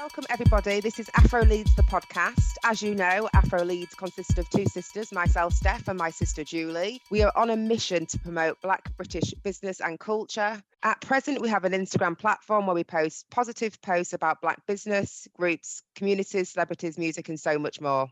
[0.00, 0.80] Welcome, everybody.
[0.80, 2.54] This is Afro Leads, the podcast.
[2.64, 7.02] As you know, Afro Leads consists of two sisters, myself, Steph, and my sister, Julie.
[7.10, 10.62] We are on a mission to promote Black British business and culture.
[10.82, 15.28] At present, we have an Instagram platform where we post positive posts about Black business,
[15.36, 18.08] groups, communities, celebrities, music, and so much more.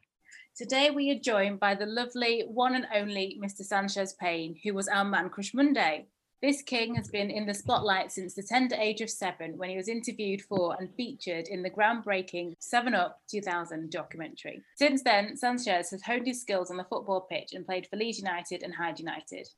[0.58, 3.62] Today, we are joined by the lovely one and only Mr.
[3.62, 6.06] Sanchez Payne, who was our Man Crush Monday.
[6.40, 9.76] This king has been in the spotlight since the tender age of seven when he
[9.76, 14.62] was interviewed for and featured in the groundbreaking 7 Up 2000 documentary.
[14.76, 18.18] Since then, Sanchez has honed his skills on the football pitch and played for Leeds
[18.18, 19.48] United and Hyde United.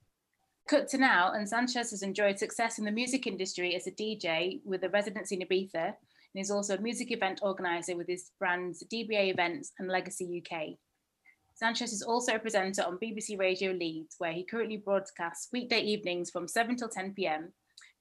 [0.68, 4.60] Cut to now, and Sanchez has enjoyed success in the music industry as a DJ
[4.64, 5.94] with a residency in Ibiza, and
[6.34, 10.78] is also a music event organizer with his brands DBA Events and Legacy UK.
[11.54, 16.30] Sanchez is also a presenter on BBC Radio Leeds, where he currently broadcasts weekday evenings
[16.30, 17.52] from 7 till 10 pm.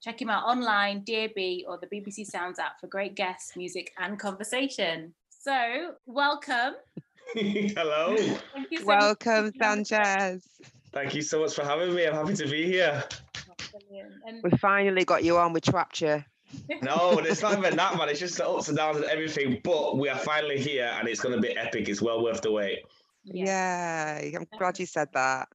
[0.02, 4.18] Check him out online, DAB, or the BBC Sounds app for great guests, music, and
[4.18, 5.12] conversation.
[5.28, 6.74] So, welcome.
[7.34, 8.16] Hello.
[8.16, 9.86] Thank you so Welcome, much.
[9.86, 10.42] Sanchez.
[10.92, 12.06] Thank you so much for having me.
[12.06, 13.04] I'm happy to be here.
[13.48, 13.78] Oh,
[14.26, 16.24] and We finally got you on with trapped you.
[16.82, 18.08] No, it's not even that, man.
[18.08, 19.60] It's just the ups and downs and everything.
[19.62, 21.88] But we are finally here and it's going to be epic.
[21.88, 22.80] It's well worth the wait.
[23.24, 23.50] Yeah.
[24.20, 24.34] Yay.
[24.36, 25.48] I'm glad you said that.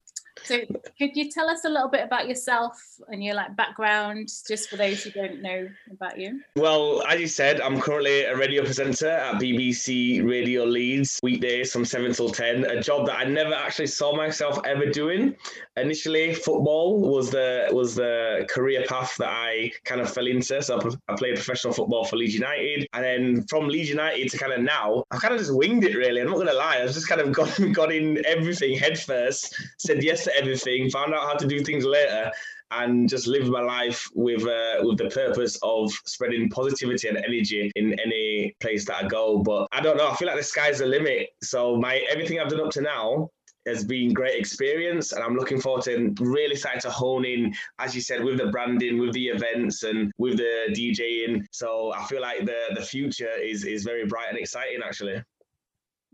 [0.45, 0.59] So,
[0.97, 4.77] could you tell us a little bit about yourself and your like background, just for
[4.77, 6.41] those who don't know about you?
[6.55, 11.85] Well, as you said, I'm currently a radio presenter at BBC Radio Leeds, weekdays from
[11.85, 15.35] 7 till 10, a job that I never actually saw myself ever doing.
[15.77, 20.61] Initially, football was the was the career path that I kind of fell into.
[20.61, 22.87] So I I played professional football for Leeds United.
[22.93, 25.95] And then from Leeds United to kind of now, I've kind of just winged it
[25.95, 26.21] really.
[26.21, 26.81] I'm not going to lie.
[26.81, 31.13] I've just kind of got, got in everything head first, said yes to everything, found
[31.13, 32.31] out how to do things later
[32.71, 37.71] and just live my life with uh, with the purpose of spreading positivity and energy
[37.75, 39.39] in any place that I go.
[39.39, 40.09] But I don't know.
[40.09, 41.29] I feel like the sky's the limit.
[41.41, 43.29] So my everything I've done up to now
[43.67, 47.95] has been great experience, and I'm looking forward to really starting to hone in, as
[47.95, 51.45] you said, with the branding, with the events, and with the DJing.
[51.51, 55.23] So I feel like the the future is is very bright and exciting, actually.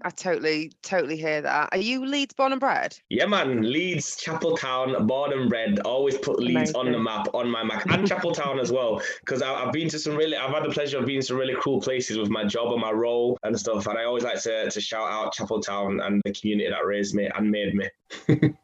[0.04, 1.70] I totally, totally hear that.
[1.72, 2.98] Are you Leeds born and bred?
[3.10, 3.62] Yeah, man.
[3.62, 5.80] Leeds, Chapel Town, born and bred.
[5.82, 9.02] Always put Leeds on the map on my map and Chapel Town as well.
[9.20, 11.56] Because I've been to some really, I've had the pleasure of being to some really
[11.62, 13.88] cool places with my job and my role and stuff.
[13.88, 17.14] And I always like to, to shout out Chapel Town and the community that raised
[17.14, 18.54] me and made me.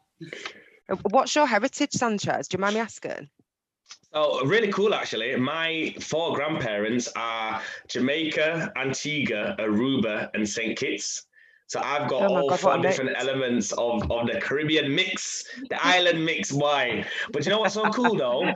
[0.90, 2.48] Uh, What's your heritage, Sanchez?
[2.48, 3.28] Do you mind me asking?
[4.12, 5.36] So really cool, actually.
[5.36, 10.78] My four grandparents are Jamaica, Antigua, Aruba, and St.
[10.78, 11.26] Kitts.
[11.68, 13.22] So I've got Oh all God, four different mix.
[13.22, 17.04] elements of, of the Caribbean mix, the island mix wine.
[17.32, 18.52] But you know what's so cool though?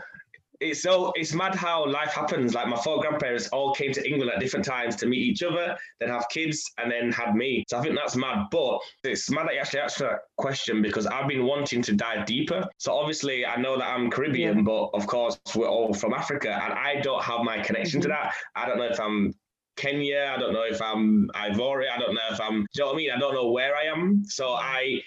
[0.61, 2.55] It's so it's mad how life happens.
[2.55, 5.77] Like my four grandparents all came to England at different times to meet each other,
[5.99, 7.65] then have kids, and then had me.
[7.69, 8.47] So I think that's mad.
[8.53, 12.27] But it's mad that you actually asked that question because I've been wanting to dive
[12.27, 12.65] deeper.
[12.79, 16.73] So obviously I know that I'm Caribbean, but of course we're all from Africa, and
[16.75, 18.13] I don't have my connection to Mhm.
[18.13, 18.35] that.
[18.55, 19.35] I don't know if I'm
[19.77, 20.33] Kenya.
[20.37, 21.89] I don't know if I'm Ivory.
[21.89, 22.61] I don't know if I'm.
[22.61, 23.11] Do you know what I mean?
[23.15, 24.23] I don't know where I am.
[24.27, 25.01] So I,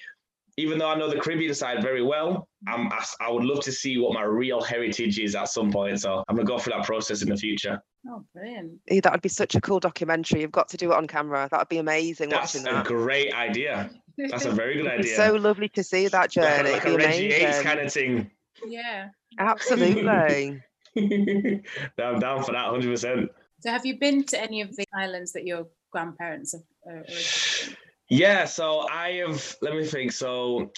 [0.57, 2.91] even though I know the Caribbean side very well, I'm.
[2.91, 5.99] I, I would love to see what my real heritage is at some point.
[6.01, 7.81] So I'm gonna go through that process in the future.
[8.07, 8.79] Oh, brilliant.
[9.03, 10.41] That would be such a cool documentary.
[10.41, 11.47] You've got to do it on camera.
[11.49, 12.85] That would be amazing That's watching a that.
[12.85, 13.89] great idea.
[14.17, 15.15] That's a very good idea.
[15.15, 16.69] so lovely to see that journey.
[16.69, 18.29] a- like a Reggie Yates kind of thing.
[18.67, 19.07] yeah.
[19.39, 20.61] Absolutely.
[20.97, 23.29] I'm down for that, hundred percent.
[23.65, 26.99] So, have you been to any of the islands that your grandparents have?
[26.99, 27.73] Uh.
[28.09, 30.11] Yeah, so I have, let me think.
[30.11, 30.71] So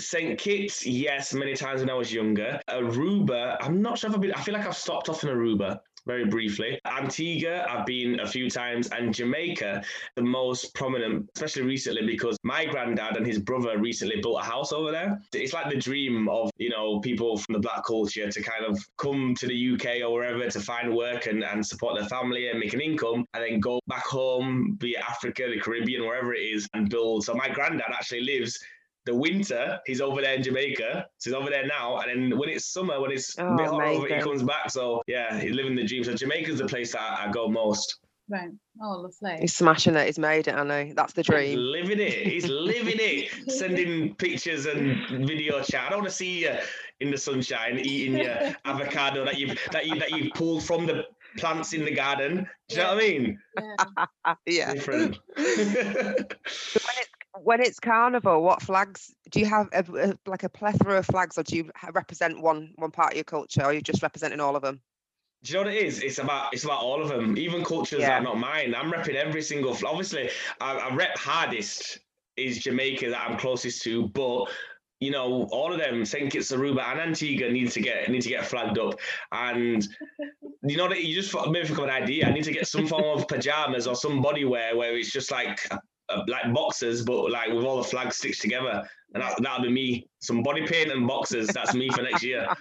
[0.00, 0.36] St.
[0.36, 2.58] Kitts, yes, many times when I was younger.
[2.68, 5.78] Aruba, I'm not sure if I've been, I feel like I've stopped off in Aruba
[6.06, 6.78] very briefly.
[6.84, 9.82] Antigua, I've been a few times, and Jamaica,
[10.16, 14.72] the most prominent, especially recently because my granddad and his brother recently built a house
[14.72, 15.20] over there.
[15.32, 18.78] It's like the dream of, you know, people from the black culture to kind of
[18.98, 22.58] come to the UK or wherever to find work and, and support their family and
[22.58, 26.40] make an income and then go back home, be it Africa, the Caribbean, wherever it
[26.40, 27.24] is, and build.
[27.24, 28.58] So my granddad actually lives
[29.06, 31.06] the winter, he's over there in Jamaica.
[31.18, 31.98] So he's over there now.
[31.98, 34.42] And then when it's summer, when it's oh, a bit Oh, hot over, he comes
[34.42, 34.70] back.
[34.70, 36.04] So yeah, he's living the dream.
[36.04, 37.98] So Jamaica's the place that I, I go most.
[38.28, 38.50] Right.
[38.82, 39.40] Oh, lovely.
[39.40, 40.06] He's smashing it.
[40.06, 40.92] He's made it, I know.
[40.94, 41.50] That's the dream.
[41.50, 42.26] He's living it.
[42.26, 43.30] He's living it.
[43.50, 45.84] Sending pictures and video chat.
[45.86, 46.54] I don't want to see you
[47.00, 51.04] in the sunshine eating your avocado that you've that you that you've pulled from the
[51.36, 52.48] plants in the garden.
[52.68, 53.38] Do you know what I mean?
[53.58, 54.34] Yeah.
[54.46, 54.72] yeah.
[54.74, 55.18] Different.
[55.36, 56.93] when it's
[57.40, 59.68] when it's carnival, what flags do you have?
[59.72, 63.16] A, a- like a plethora of flags, or do you represent one one part of
[63.16, 64.80] your culture, or are you just representing all of them?
[65.42, 66.02] Do you know what it is?
[66.02, 68.08] It's about it's about all of them, even cultures Yeah.
[68.08, 68.74] that are not mine.
[68.74, 69.76] I'm repping every single.
[69.86, 71.98] Obviously, I, I rep hardest
[72.36, 74.46] is Jamaica that I'm closest to, but
[75.00, 78.28] you know, all of them, Saint Kitts, Aruba, and Antigua need to get need to
[78.28, 78.98] get flagged up.
[79.32, 79.86] And
[80.62, 82.26] you know that you just maybe think of an idea.
[82.26, 85.68] I need to get some form of pajamas or some bodywear where it's just like
[86.14, 88.82] Uh, like boxers, but like with all the flags stitched together.
[89.14, 90.08] And that, that'll be me.
[90.18, 91.46] Some body paint and boxers.
[91.48, 92.48] That's me for next year.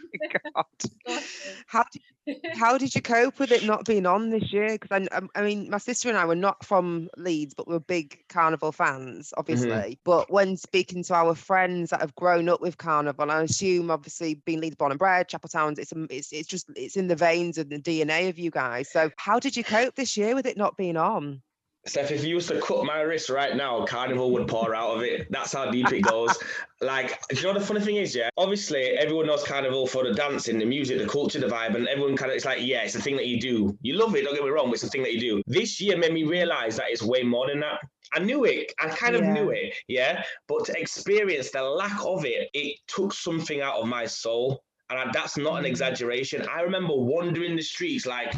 [0.56, 0.64] Oh
[1.06, 1.24] God.
[1.66, 4.78] How did, how did you cope with it not being on this year?
[4.80, 7.80] Because I, um, I mean, my sister and I were not from Leeds, but we're
[7.80, 9.70] big carnival fans, obviously.
[9.70, 9.94] Mm-hmm.
[10.04, 14.36] But when speaking to our friends that have grown up with carnival, I assume obviously
[14.46, 17.58] being Leeds born and bred, Chapel Towns, it's, it's, it's just it's in the veins
[17.58, 18.92] and the DNA of you guys.
[18.92, 21.42] So how did you cope this year with it not being on?
[21.86, 25.02] Steph, if you was to cut my wrist right now, Carnival would pour out of
[25.02, 25.30] it.
[25.32, 26.38] That's how deep it goes.
[26.82, 28.30] like, do you know the funny thing is, yeah?
[28.38, 32.16] Obviously, everyone knows Carnival for the dancing, the music, the culture, the vibe, and everyone
[32.16, 33.78] kind of, it's like, yeah, it's the thing that you do.
[33.82, 35.42] You love it, don't get me wrong, but it's the thing that you do.
[35.46, 37.80] This year made me realize that it's way more than that.
[38.14, 38.72] I knew it.
[38.80, 39.34] I kind of Yeah.
[39.34, 40.24] knew it, yeah?
[40.48, 44.64] But to experience the lack of it, it took something out of my soul.
[44.90, 45.70] And I- that's not an Mm.
[45.70, 46.48] exaggeration.
[46.48, 48.34] I remember wandering the streets like,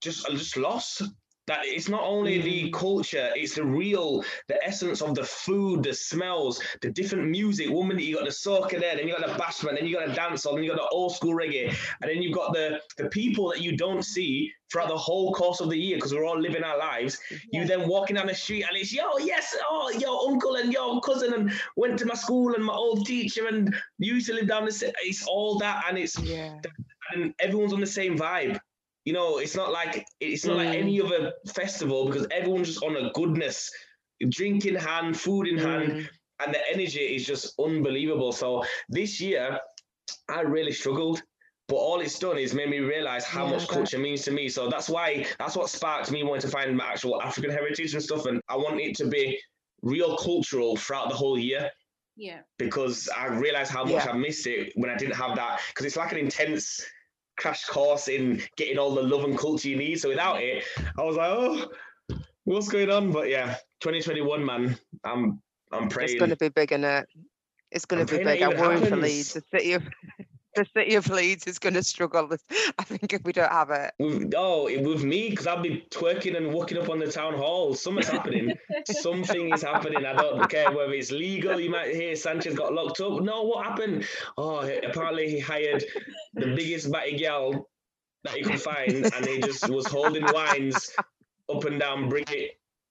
[0.00, 1.02] just, I'm just lost
[1.46, 2.72] that it's not only the Mm.
[2.72, 7.68] culture, it's the real, the essence of the food, the smells, the different music.
[7.70, 10.08] One minute you got the soca there, then you got the bashment, then you got
[10.08, 11.68] the dancehall, then you got the old school reggae,
[12.00, 15.60] and then you've got the the people that you don't see throughout the whole course
[15.60, 17.18] of the year because we're all living our lives.
[17.52, 20.98] You then walking down the street and it's yo, yes, oh, yo, uncle and yo,
[21.00, 24.48] cousin, and went to my school and my old teacher and you used to live
[24.48, 24.92] down the city.
[25.04, 26.58] It's all that, and it's Yeah.
[27.12, 28.58] and everyone's on the same vibe.
[29.04, 30.80] You know, it's not like it's not like Mm.
[30.82, 33.70] any other festival because everyone's just on a goodness,
[34.30, 36.08] drink in hand, food in hand, Mm.
[36.44, 38.32] and the energy is just unbelievable.
[38.32, 39.58] So this year,
[40.28, 41.22] I really struggled.
[41.66, 44.50] But all it's done is made me realize how Yeah, much culture means to me.
[44.50, 48.02] So that's why that's what sparked me wanting to find my actual African heritage and
[48.02, 48.26] stuff.
[48.26, 49.40] And I want it to be
[49.80, 51.70] real cultural throughout the whole year
[52.16, 52.40] yeah.
[52.58, 54.10] because I realized how much Yeah.
[54.10, 55.62] I missed it when I didn't have that.
[55.68, 56.84] Because it's like an intense
[57.36, 60.00] crash course in getting all the love and culture you need.
[60.00, 60.64] So without it,
[60.98, 61.68] I was like, oh,
[62.44, 63.12] what's going on?
[63.12, 65.42] But yeah, 2021, man, I'm
[65.72, 66.10] I'm praying.
[66.10, 67.06] It's going to be big, in it?
[67.70, 68.42] It's going to be big.
[68.42, 68.96] I'm worried for.
[68.96, 69.32] Leeds.
[69.34, 69.82] The city of
[70.54, 72.28] the city of Leeds is going to struggle.
[72.78, 73.92] I think if we don't have it.
[74.36, 77.74] oh, with me, because I'll be twerking and walking up on the town hall.
[77.74, 78.54] Something's happening.
[78.86, 80.04] Something is happening.
[80.04, 81.60] I don't care whether it's legal.
[81.60, 83.20] You might hear Sanchez got locked up.
[83.22, 84.06] No, what happened?
[84.36, 85.84] Oh, apparently he hired
[86.34, 87.68] the biggest batty gal
[88.24, 90.90] that he could find, and he just was holding wines
[91.52, 92.08] up and down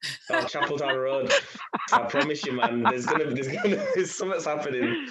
[0.03, 1.31] Brickett or Chapeltown Road.
[1.91, 2.83] I promise you, man.
[2.83, 5.07] There's gonna be there's gonna there's something's happening.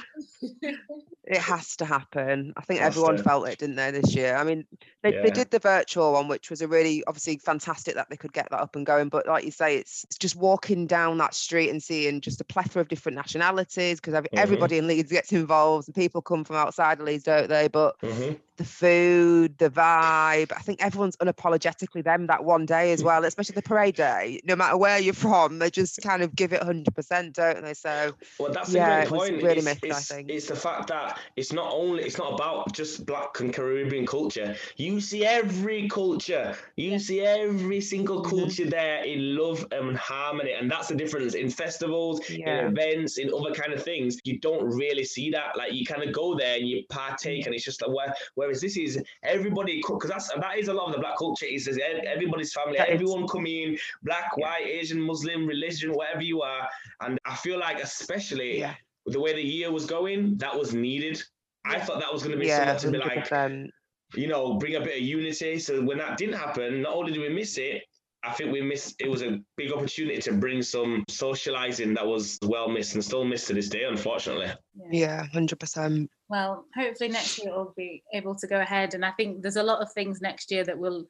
[1.24, 2.52] It has to happen.
[2.56, 3.22] I think Has everyone to.
[3.22, 4.34] felt it, didn't they, this year?
[4.36, 4.66] I mean,
[5.02, 5.22] they, Yeah.
[5.22, 8.50] they did the virtual one, which was a really obviously fantastic that they could get
[8.50, 9.08] that up and going.
[9.08, 12.44] But like you say, it's, it's just walking down that street and seeing just a
[12.44, 14.26] plethora of different nationalities because Mhm.
[14.32, 17.68] everybody in Leeds gets involved and people come from outside of Leeds, don't they?
[17.68, 18.38] But Mhm.
[18.56, 20.52] the food, the vibe.
[20.54, 22.94] I think everyone's unapologetically them that one day Mm.
[22.94, 24.40] as well, especially the parade day.
[24.44, 27.74] No matter where you're from, they just kind of give it 100%, don't they?
[27.74, 27.94] So,
[28.40, 29.42] Well, that's Yeah, a great point.
[29.42, 30.30] really it's, mixed, I it's, think.
[30.36, 34.48] it's the fact that it's not only it's not about just black and Caribbean culture.
[34.76, 36.56] You see every culture.
[36.76, 38.30] You see every single Mhm.
[38.34, 42.66] culture there in love and harmony, and that's the difference in festivals, Yeah.
[42.66, 44.10] in events, in other kind of things.
[44.24, 45.50] You don't really see that.
[45.60, 48.12] Like you kind of go there and you partake, and it's just like where.
[48.38, 48.92] Whereas this is
[49.36, 51.46] everybody because that's that is a lot of the black culture.
[51.56, 51.78] Is is
[52.14, 56.68] everybody's family, That is- everyone coming, black, white, Asian, Muslim, religion, whatever you are.
[57.00, 58.74] And I feel like especially yeah,
[59.04, 61.22] with the way the year was going, that was needed.
[61.64, 63.70] I thought that was going to be yeah, something to be like,
[64.14, 65.58] you know, bring a bit of unity.
[65.58, 67.82] So when that didn't happen, not only did we miss it,
[68.24, 68.94] I think we missed.
[69.00, 73.24] It was a big opportunity to bring some socializing that was well missed and still
[73.24, 74.52] missed to this day, unfortunately.
[74.90, 76.06] Yeah, 100%.
[76.28, 79.62] Well, hopefully next year we'll be able to go ahead, and I think there's a
[79.62, 81.04] lot of things next year that we'll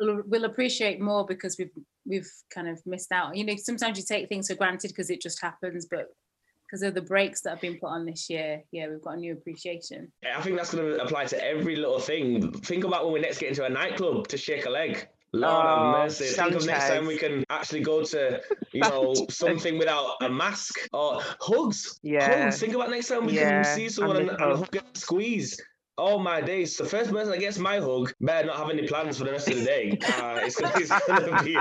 [0.00, 1.70] we'll appreciate more because we've
[2.06, 3.36] we've kind of missed out.
[3.36, 6.08] You know, sometimes you take things for granted because it just happens, but
[6.66, 9.20] because of the breaks that have been put on this year, yeah, we've got a
[9.20, 10.10] new appreciation.
[10.36, 12.52] I think that's going to apply to every little thing.
[12.52, 15.06] Think about when we next get into a nightclub to shake a leg.
[15.32, 16.24] Lord Oh, have mercy.
[16.26, 18.40] Think of next time we can actually go to,
[18.72, 21.98] you know, something without a mask or hugs.
[22.02, 22.44] Yeah.
[22.44, 22.60] Hugs.
[22.60, 24.58] Think about next time we Yeah, can see someone and and, and hug.
[24.60, 25.60] hug and squeeze.
[25.96, 26.76] Oh my days!
[26.76, 29.48] The first person that gets my hug better not have any plans for the rest
[29.48, 29.96] of the day.
[30.02, 31.56] Uh, it's, gonna, it's gonna be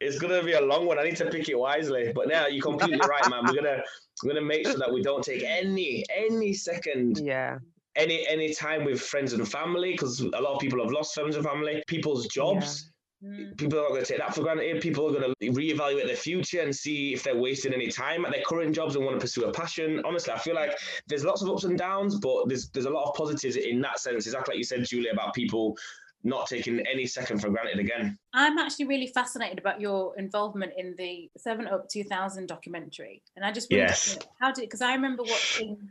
[0.00, 0.98] it's gonna be a long one.
[0.98, 2.12] I need to pick it wisely.
[2.14, 3.44] But now you're completely right, man.
[3.46, 3.82] We're gonna
[4.22, 7.60] we're gonna make sure that we don't take any any second Yeah.
[7.96, 11.36] any any time with friends and family because a lot of people have lost friends
[11.36, 11.82] and family.
[11.86, 12.91] People's jobs.
[13.24, 13.56] Mm.
[13.56, 14.80] People are not going to take that for granted.
[14.80, 18.32] People are going to reevaluate their future and see if they're wasting any time at
[18.32, 20.02] their current jobs and want to pursue a passion.
[20.04, 20.76] Honestly, I feel like
[21.06, 24.00] there's lots of ups and downs, but there's there's a lot of positives in that
[24.00, 24.26] sense.
[24.26, 25.76] Exactly like you said, Julie, about people
[26.24, 28.18] not taking any second for granted again.
[28.32, 33.52] I'm actually really fascinated about your involvement in the Seven Up 2000 documentary, and I
[33.52, 34.18] just Yes.
[34.40, 35.90] how did because I remember watching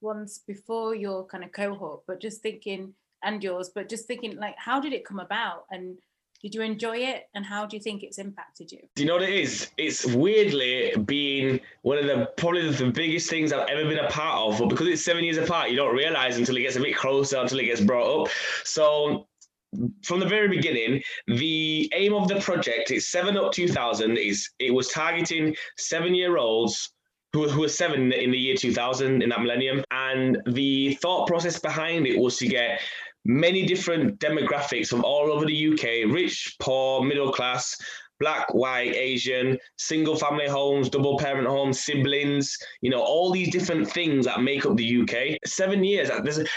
[0.00, 4.56] once before your kind of cohort, but just thinking and yours, but just thinking like,
[4.56, 5.98] how did it come about, and
[6.40, 8.78] did you enjoy it, and how do you think it's impacted you?
[8.94, 9.70] Do you know what it is?
[9.76, 14.52] It's weirdly been one of the probably the biggest things I've ever been a part
[14.52, 14.60] of.
[14.60, 17.38] But because it's seven years apart, you don't realize until it gets a bit closer,
[17.38, 18.28] until it gets brought up.
[18.62, 19.26] So
[20.04, 24.16] from the very beginning, the aim of the project is Seven Up 2000.
[24.16, 26.92] Is it was targeting seven-year-olds
[27.32, 31.58] who, who were seven in the year 2000 in that millennium, and the thought process
[31.58, 32.80] behind it was to get
[33.28, 37.76] many different demographics from all over the UK: rich, poor, middle class.
[38.20, 43.88] Black, white, Asian, single family homes, double parent homes, siblings, you know, all these different
[43.88, 45.38] things that make up the UK.
[45.46, 46.10] Seven years.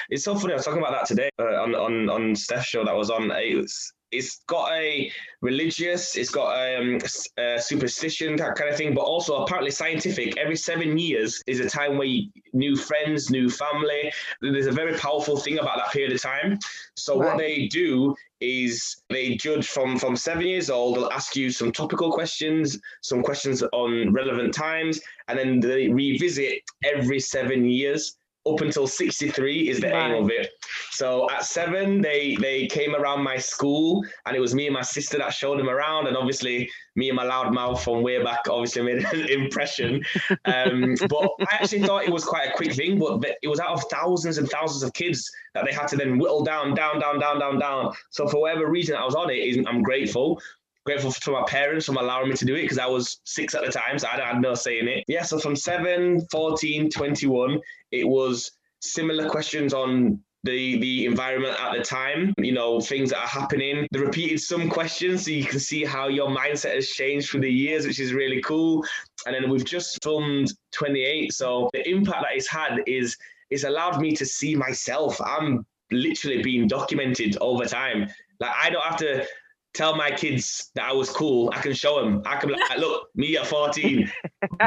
[0.10, 0.54] It's so funny.
[0.54, 3.30] I was talking about that today uh, on on on Steph's show that was on.
[3.30, 8.76] It was, it's got a religious, it's got um, s- uh, superstition that kind of
[8.76, 10.38] thing, but also apparently scientific.
[10.38, 14.12] Every seven years is a time where you, new friends, new family.
[14.42, 16.60] There's a very powerful thing about that period of time.
[16.96, 20.98] So what they do is they judge from from seven years old.
[20.98, 26.62] They'll ask you some topical questions, some questions on relevant times, and then they revisit
[26.84, 30.52] every seven years up until 63 is the aim of it.
[30.92, 34.82] So at seven, they they came around my school, and it was me and my
[34.82, 38.42] sister that showed them around, and obviously me and my loud mouth from way back
[38.50, 40.04] obviously made an impression.
[40.46, 43.72] Um, but I actually thought it was quite a quick thing, but it was out
[43.72, 47.20] of thousands and thousands of kids that they had to then whittle down, down, down,
[47.20, 47.94] down, down, down.
[48.10, 50.42] So for whatever reason I was on it, I'm grateful.
[50.86, 53.64] Grateful to my parents for allowing me to do it because I was six at
[53.64, 55.04] the time, so I had no say in it.
[55.08, 57.60] Yeah, so from 7, 14, 21,
[57.92, 63.20] it was similar questions on the the environment at the time, you know, things that
[63.20, 63.88] are happening.
[63.92, 67.52] They repeated some questions so you can see how your mindset has changed through the
[67.52, 68.84] years, which is really cool.
[69.26, 71.32] And then we've just filmed 28.
[71.32, 73.18] So the impact that it's had is
[73.52, 75.22] it's allowed me to see myself.
[75.22, 78.10] I'm literally being documented over time.
[78.40, 79.28] Like I don't have to
[79.74, 81.50] tell my kids that I was cool.
[81.54, 82.22] I can show them.
[82.26, 84.12] I can be like, look, me at 14,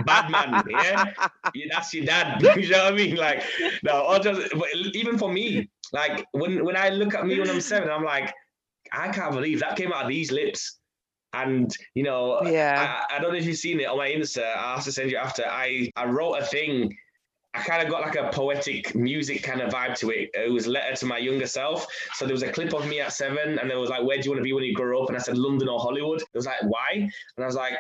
[0.05, 0.63] bad man.
[0.69, 1.05] Yeah,
[1.55, 2.43] yeah, that's your dad.
[2.57, 3.17] you know what I mean?
[3.17, 3.43] Like,
[3.83, 7.51] no, or just, but even for me, like when when I look at me when
[7.51, 8.33] I'm seven, I'm like,
[8.93, 10.79] I can't believe that came out of these lips.
[11.33, 13.05] And you know, Yeah.
[13.11, 14.45] I, I don't know if you've seen it on my Insta.
[14.57, 15.45] I have to send you after.
[15.47, 16.97] I I wrote a thing.
[17.55, 20.31] I kind of got like a poetic music kind of vibe to it.
[20.35, 21.87] It was a letter to my younger self.
[22.15, 24.25] So there was a clip of me at seven, and there was like, "Where do
[24.25, 26.29] you want to be when you grow up?" And I said, "London or Hollywood." It
[26.35, 27.79] was like, "Why?" And I was like,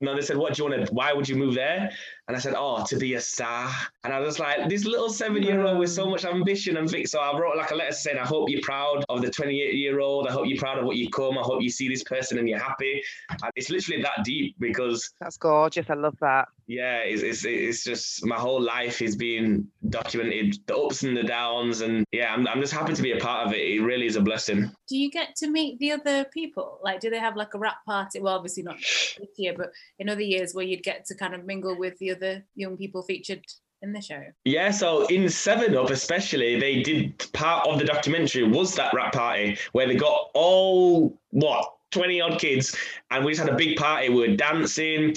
[0.00, 0.94] "No." They said, "What do you want to?
[0.94, 1.90] Why would you move there?"
[2.26, 3.70] And I said, "Oh, to be a star."
[4.02, 7.38] And I was like, "This little seven-year-old with so much ambition and think." So I
[7.38, 10.26] wrote like a letter saying, "I hope you're proud of the 28-year-old.
[10.26, 11.36] I hope you're proud of what you come.
[11.36, 15.12] I hope you see this person and you're happy." And it's literally that deep because
[15.20, 15.90] That's gorgeous.
[15.90, 16.48] I love that.
[16.66, 21.22] Yeah, it's, it's it's just my whole life is being documented, the ups and the
[21.22, 23.60] downs, and yeah, I'm I'm just happy to be a part of it.
[23.60, 24.72] It really is a blessing.
[24.88, 26.80] Do you get to meet the other people?
[26.82, 28.20] Like, do they have like a wrap party?
[28.20, 31.44] Well, obviously not this year, but in other years where you'd get to kind of
[31.44, 33.44] mingle with the other young people featured
[33.82, 34.22] in the show.
[34.44, 39.12] Yeah, so in Seven Up, especially, they did part of the documentary was that wrap
[39.12, 41.75] party where they got all what.
[41.92, 42.76] 20 odd kids,
[43.10, 44.08] and we just had a big party.
[44.08, 45.14] We were dancing.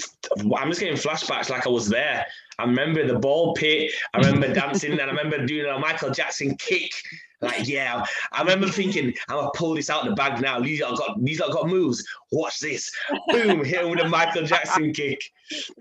[0.56, 2.26] I'm just getting flashbacks like I was there.
[2.58, 3.92] I remember the ball pit.
[4.14, 6.92] I remember dancing, and I remember doing a Michael Jackson kick.
[7.40, 10.60] Like, yeah, I remember thinking, I'm gonna pull this out the bag now.
[10.60, 12.06] These lot got these lot got moves.
[12.32, 12.90] Watch this.
[13.28, 15.22] Boom, hit him with a Michael Jackson kick.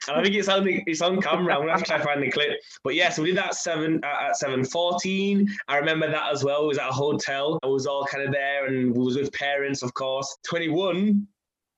[0.08, 1.54] And I think it's on it's on camera.
[1.54, 2.60] I'm gonna have to try to find the clip.
[2.84, 5.50] But yeah, so we did that seven uh, at seven fourteen.
[5.68, 6.64] I remember that as well.
[6.64, 7.60] It was at a hotel.
[7.62, 10.38] I was all kind of there, and was with parents, of course.
[10.44, 11.28] Twenty one,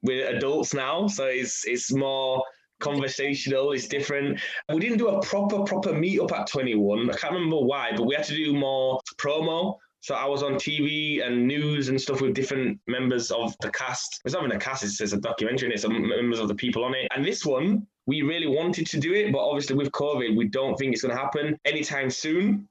[0.04, 2.44] we're adults now, so it's it's more
[2.82, 3.72] conversational.
[3.72, 4.40] It's different.
[4.70, 7.10] We didn't do a proper proper meetup at twenty one.
[7.10, 9.78] I can't remember why, but we had to do more promo.
[10.02, 14.20] So I was on TV and news and stuff with different members of the cast.
[14.26, 16.84] It's not even a cast; it's, it's a documentary, and it's members of the people
[16.84, 17.08] on it.
[17.16, 20.76] And this one, we really wanted to do it, but obviously with COVID, we don't
[20.78, 22.68] think it's going to happen anytime soon.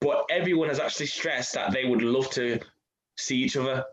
[0.00, 2.60] But everyone has actually stressed that they would love to
[3.16, 3.84] see each other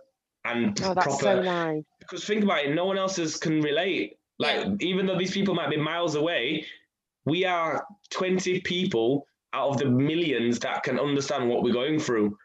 [0.46, 1.24] and Oh, that's proper.
[1.24, 1.84] so nice.
[2.00, 4.18] Because think about it, no one else is, can relate.
[4.40, 6.66] Like even though these people might be miles away,
[7.26, 12.38] we are twenty people out of the millions that can understand what we're going through.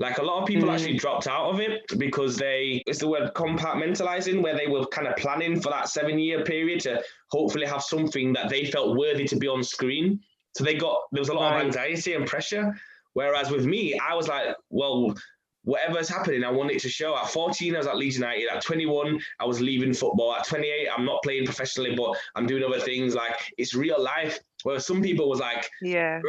[0.00, 0.74] Like a lot of people mm.
[0.74, 5.08] actually dropped out of it because they, it's the word compartmentalizing, where they were kind
[5.08, 7.02] of planning for that seven year period to
[7.32, 10.20] hopefully have something that they felt worthy to be on screen.
[10.56, 11.60] So they got, there was a lot right.
[11.60, 12.72] of anxiety and pressure.
[13.14, 15.14] Whereas with me, I was like, well,
[15.68, 17.14] whatever's happening, I want it to show.
[17.16, 18.48] At 14, I was at Leeds United.
[18.48, 20.34] At 21, I was leaving football.
[20.34, 23.14] At 28, I'm not playing professionally, but I'm doing other things.
[23.14, 24.40] Like it's real life.
[24.62, 26.20] Whereas some people was like, yeah,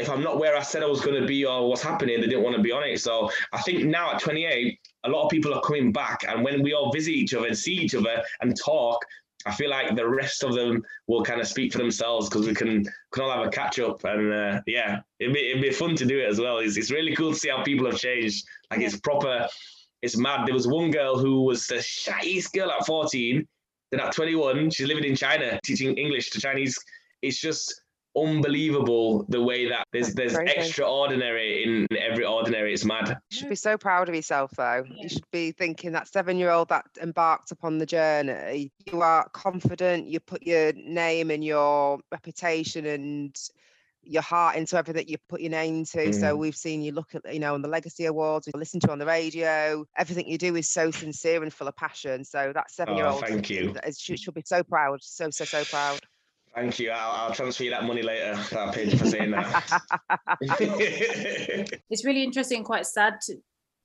[0.00, 2.26] if I'm not where I said I was going to be or what's happening, they
[2.26, 3.00] didn't want to be on it.
[3.00, 6.62] So I think now at 28, a lot of people are coming back, and when
[6.62, 8.98] we all visit each other and see each other and talk,
[9.46, 12.54] I feel like the rest of them will kind of speak for themselves because we
[12.54, 15.96] can can all have a catch up and uh, yeah, it'd be it'd be fun
[15.96, 16.58] to do it as well.
[16.58, 18.44] It's it's really cool to see how people have changed.
[18.70, 19.48] Like it's proper,
[20.02, 20.46] it's mad.
[20.46, 23.46] There was one girl who was the shyest girl at 14.
[23.90, 26.78] Then at 21, she's living in China teaching English to Chinese.
[27.22, 27.82] It's just
[28.16, 30.52] unbelievable the way that there's there's Crazy.
[30.56, 32.74] extraordinary in every ordinary.
[32.74, 33.16] It's mad.
[33.30, 34.84] You should be so proud of yourself though.
[34.88, 39.28] You should be thinking that seven year old that embarked upon the journey, you are
[39.30, 43.36] confident, you put your name and your reputation and
[44.02, 46.06] your heart into everything you put your name to.
[46.06, 46.14] Mm.
[46.14, 48.90] So we've seen you look at, you know, on the Legacy Awards, we listen to
[48.90, 49.84] on the radio.
[49.96, 52.24] Everything you do is so sincere and full of passion.
[52.24, 53.74] So that seven year old, oh, thank you.
[53.96, 56.00] Should, should be so proud, so so so proud.
[56.54, 56.90] Thank you.
[56.90, 58.34] I'll, I'll, transfer you that money later.
[58.50, 59.82] That paid for saying that.
[61.90, 63.36] it's really interesting, and quite sad to,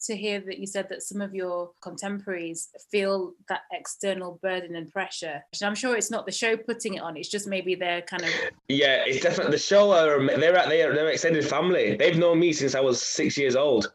[0.08, 4.92] to hear that you said that some of your contemporaries feel that external burden and
[4.92, 5.44] pressure.
[5.54, 8.24] And I'm sure it's not the show putting it on; it's just maybe they're kind
[8.24, 8.30] of.
[8.68, 9.92] Yeah, it's definitely the show.
[9.92, 11.96] Are they're at their they're extended family.
[11.96, 13.92] They've known me since I was six years old,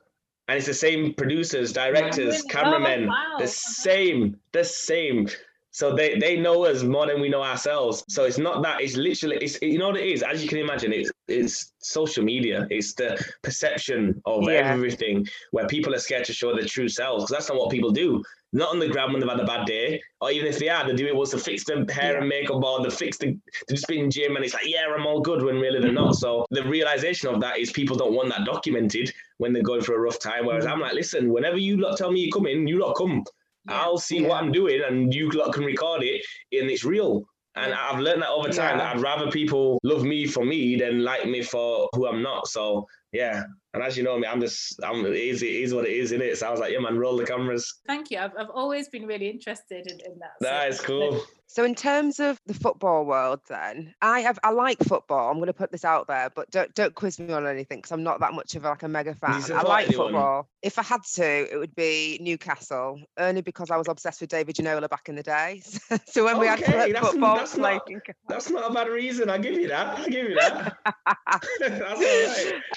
[0.46, 3.04] and it's the same producers, directors, cameramen.
[3.04, 3.36] Oh, wow.
[3.40, 5.28] The same, the same.
[5.72, 8.04] So they, they know us more than we know ourselves.
[8.08, 10.22] So it's not that it's literally it's you know what it is.
[10.22, 12.66] As you can imagine, it's it's social media.
[12.70, 14.72] It's the perception of yeah.
[14.72, 17.92] everything where people are scared to show their true selves because that's not what people
[17.92, 18.22] do.
[18.52, 20.84] Not on the ground when they've had a bad day, or even if they are,
[20.84, 22.18] they do it was to fix their hair yeah.
[22.18, 24.86] and makeup, or they fix the they just be in gym and it's like yeah
[24.92, 26.16] I'm all good when really they're not.
[26.16, 29.96] So the realization of that is people don't want that documented when they're going through
[29.96, 30.46] a rough time.
[30.46, 30.74] Whereas mm-hmm.
[30.74, 33.22] I'm like, listen, whenever you lot tell me you come in, you lot come.
[33.68, 34.28] I'll see yeah.
[34.28, 37.24] what I'm doing and you can record it and it's real.
[37.56, 38.84] And I've learned that over time yeah.
[38.84, 42.46] that I'd rather people love me for me than like me for who I'm not.
[42.48, 43.42] So yeah.
[43.72, 46.12] And as you know me, I'm just I'm it is, it is what it is,
[46.12, 46.36] in it.
[46.38, 47.80] So I was like, yeah man, roll the cameras.
[47.86, 48.18] Thank you.
[48.18, 50.32] I've I've always been really interested in, in that.
[50.40, 51.22] That is cool.
[51.46, 55.30] So in terms of the football world, then I have I like football.
[55.30, 57.90] I'm going to put this out there, but don't don't quiz me on anything because
[57.90, 59.42] I'm not that much of like a mega fan.
[59.52, 60.06] I like anyone?
[60.06, 60.48] football.
[60.62, 64.54] If I had to, it would be Newcastle, only because I was obsessed with David
[64.54, 65.62] Ginola back in the day.
[66.06, 67.88] so when okay, we had that's, football, that's not,
[68.28, 69.28] that's not a bad reason.
[69.28, 69.98] I give you that.
[69.98, 70.76] I give you that.
[71.60, 72.00] that's all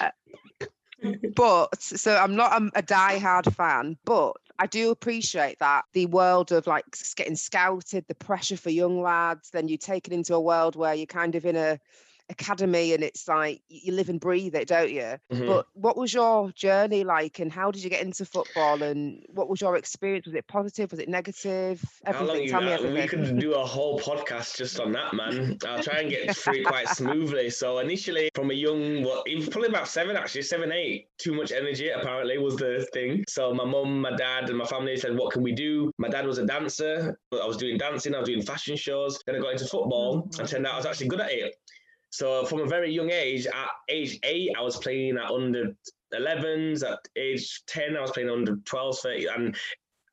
[0.00, 0.12] right.
[1.34, 6.52] but so I'm not a, a die-hard fan, but I do appreciate that the world
[6.52, 6.84] of like
[7.16, 10.94] getting scouted, the pressure for young lads, then you take it into a world where
[10.94, 11.78] you're kind of in a
[12.30, 15.16] academy and it's like you live and breathe it don't you?
[15.32, 15.46] Mm-hmm.
[15.46, 19.48] but what was your journey like and how did you get into football and what
[19.48, 20.26] was your experience?
[20.26, 20.90] Was it positive?
[20.90, 21.84] Was it negative?
[22.06, 22.48] Everything.
[22.48, 25.58] tell me everything we could do a whole podcast just on that man.
[25.66, 27.50] I'll try and get through it quite smoothly.
[27.50, 31.52] So initially from a young well even probably about seven actually seven eight too much
[31.52, 33.24] energy apparently was the thing.
[33.28, 35.90] So my mum my dad and my family said what can we do?
[35.98, 39.20] My dad was a dancer but i was doing dancing i was doing fashion shows.
[39.26, 40.40] Then i got into football mm-hmm.
[40.40, 41.54] and turned out i was actually good at it
[42.14, 45.74] so from a very young age, at age eight, I was playing at under
[46.14, 46.88] 11s.
[46.88, 49.56] At age 10, I was playing under 12s, 30, and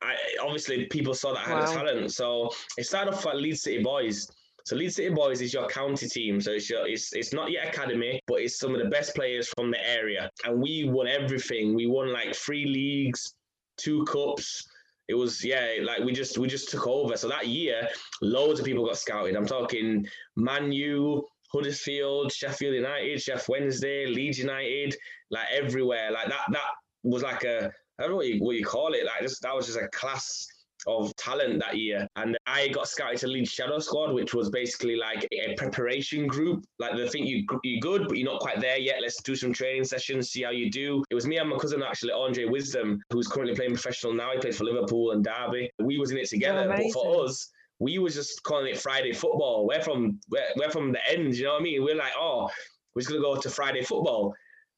[0.02, 1.70] I, obviously people saw that I had wow.
[1.70, 2.12] a talent.
[2.12, 4.28] So it started off at Leeds City Boys.
[4.64, 6.40] So Leeds City Boys is your county team.
[6.40, 9.48] So it's your it's it's not your academy, but it's some of the best players
[9.56, 10.28] from the area.
[10.44, 11.72] And we won everything.
[11.72, 13.34] We won like three leagues,
[13.76, 14.68] two cups.
[15.06, 17.16] It was yeah, like we just we just took over.
[17.16, 17.88] So that year,
[18.22, 19.36] loads of people got scouted.
[19.36, 24.96] I'm talking Manu, Huddersfield, Sheffield United, Sheff Wednesday, Leeds United,
[25.30, 26.10] like everywhere.
[26.10, 26.70] Like that that
[27.02, 29.04] was like a I don't know what you, what you call it.
[29.04, 30.46] Like just that was just a class
[30.86, 32.06] of talent that year.
[32.16, 36.64] And I got scouted to lead Shadow Squad, which was basically like a preparation group.
[36.78, 38.96] Like they think you you're good, but you're not quite there yet.
[39.00, 41.04] Let's do some training sessions, see how you do.
[41.10, 44.32] It was me and my cousin actually, Andre Wisdom, who's currently playing professional now.
[44.32, 45.70] He plays for Liverpool and Derby.
[45.78, 46.64] We was in it together.
[46.72, 47.50] Oh, but for us,
[47.82, 49.66] we was just calling it Friday football.
[49.66, 51.82] We're from we're, we're from the end, you know what I mean?
[51.82, 52.48] We're like, oh,
[52.94, 54.32] we're just gonna go to Friday football.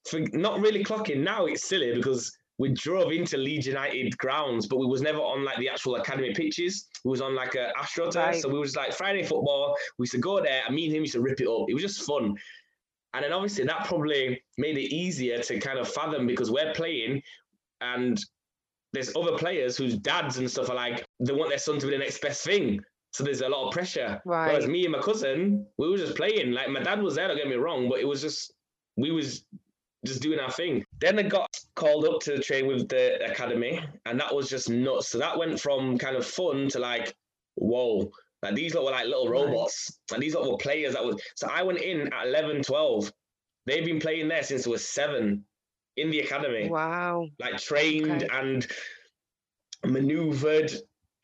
[0.08, 4.78] For not really clocking now, it's silly because we drove into Leeds United grounds, but
[4.78, 6.86] we was never on like the actual academy pitches.
[7.04, 8.40] We was on like a AstroTurf, right.
[8.40, 9.76] so we was like Friday football.
[9.98, 11.66] We used to go there, and me and him used to rip it up.
[11.68, 12.34] It was just fun.
[13.12, 17.22] And then obviously that probably made it easier to kind of fathom because we're playing
[17.80, 18.18] and
[18.92, 21.92] there's other players whose dads and stuff are like, they want their son to be
[21.92, 22.80] the next best thing.
[23.14, 24.20] So there's a lot of pressure.
[24.24, 24.48] Right.
[24.48, 26.50] Whereas me and my cousin, we were just playing.
[26.50, 28.52] Like my dad was there, don't get me wrong, but it was just
[28.96, 29.44] we was
[30.04, 30.84] just doing our thing.
[31.00, 35.10] Then I got called up to train with the academy, and that was just nuts.
[35.10, 37.14] So that went from kind of fun to like,
[37.54, 38.10] whoa.
[38.42, 41.22] Like these lot were like little robots, and these lot were players that was.
[41.36, 43.12] So I went in at 11, 12.
[43.66, 45.44] They've been playing there since it was seven
[45.96, 46.68] in the academy.
[46.68, 47.28] Wow.
[47.38, 48.28] Like trained Okay.
[48.32, 48.66] and
[49.84, 50.72] maneuvered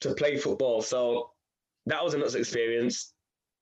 [0.03, 0.83] to play football.
[0.83, 1.30] So
[1.91, 3.13] that was a nuts experience.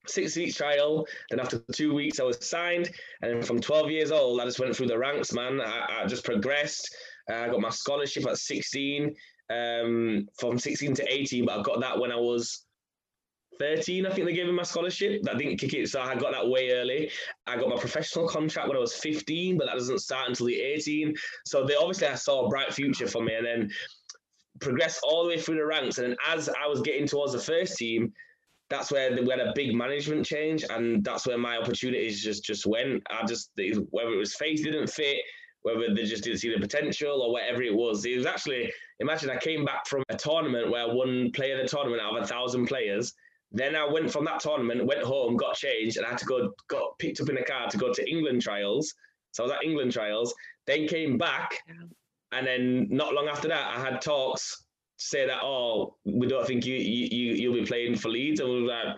[0.07, 1.07] Six weeks trial.
[1.29, 2.91] Then after two weeks, I was signed.
[3.23, 5.61] And from 12 years old, I just went through the ranks, man.
[5.61, 6.95] I, I just progressed.
[7.31, 9.15] Uh, I got my scholarship at 16.
[9.51, 12.67] Um, from 16 to 18, but I got that when I was
[13.59, 14.07] 13.
[14.07, 15.23] I think they gave me my scholarship.
[15.23, 17.11] That didn't kick it, so I got that way early.
[17.47, 20.61] I got my professional contract when I was 15, but that doesn't start until the
[20.61, 21.15] 18.
[21.47, 23.71] So they obviously I saw a bright future for me, and then
[24.61, 25.99] progressed all the way through the ranks.
[25.99, 28.13] And then as I was getting towards the first team,
[28.71, 32.67] that's where we had a big management change, and that's where my opportunities just just
[32.67, 33.03] went.
[33.11, 33.51] I just
[33.91, 35.19] whether it was face didn't fit,
[35.63, 38.05] whether they just didn't see the potential or whatever it was.
[38.05, 42.03] It was actually imagine I came back from a tournament where won player the tournament
[42.03, 43.15] out of a thousand players.
[43.51, 46.53] Then I went from that tournament, went home, got changed, and I had to go
[46.69, 48.95] got picked up in a car to go to England trials.
[49.33, 50.35] So I was at England trials,
[50.67, 51.59] then came back.
[52.33, 54.59] And then not long after that, I had talks
[54.99, 58.41] to say that oh, we don't think you you you you'll be playing for Leeds,
[58.41, 58.97] and we were like,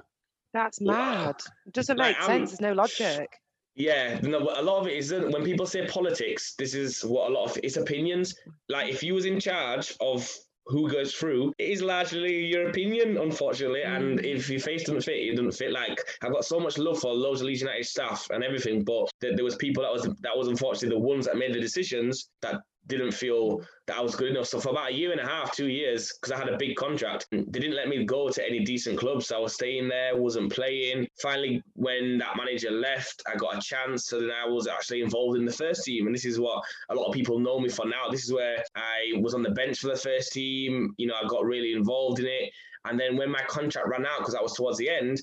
[0.52, 1.36] That's mad.
[1.66, 2.50] It doesn't Like, make I'm- sense.
[2.50, 3.28] There's no logic.
[3.76, 5.30] yeah, no, a lot of it isn't.
[5.30, 6.54] when people say politics.
[6.58, 8.34] This is what a lot of it's opinions.
[8.68, 10.28] Like if you was in charge of
[10.66, 13.82] who goes through, it is largely your opinion, unfortunately.
[13.82, 14.24] And Mm.
[14.24, 15.72] if your face doesn't fit, it doesn't fit.
[15.72, 19.10] Like I've got so much love for loads of Leeds United staff and everything, but
[19.20, 22.28] th- there was people that was that was unfortunately the ones that made the decisions
[22.42, 24.46] that didn't feel that I was good enough.
[24.46, 26.76] So for about a year and a half, two years, because I had a big
[26.76, 29.26] contract, they didn't let me go to any decent clubs.
[29.26, 31.06] So I was staying there, wasn't playing.
[31.20, 34.06] Finally, when that manager left, I got a chance.
[34.06, 36.06] So then I was actually involved in the first team.
[36.06, 38.08] And this is what a lot of people know me for now.
[38.10, 40.94] This is where I was on the bench for the first team.
[40.96, 42.50] You know, I got really involved in it.
[42.86, 45.20] And then when my contract ran out, because that was towards the end,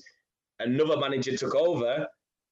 [0.60, 2.06] another manager took over.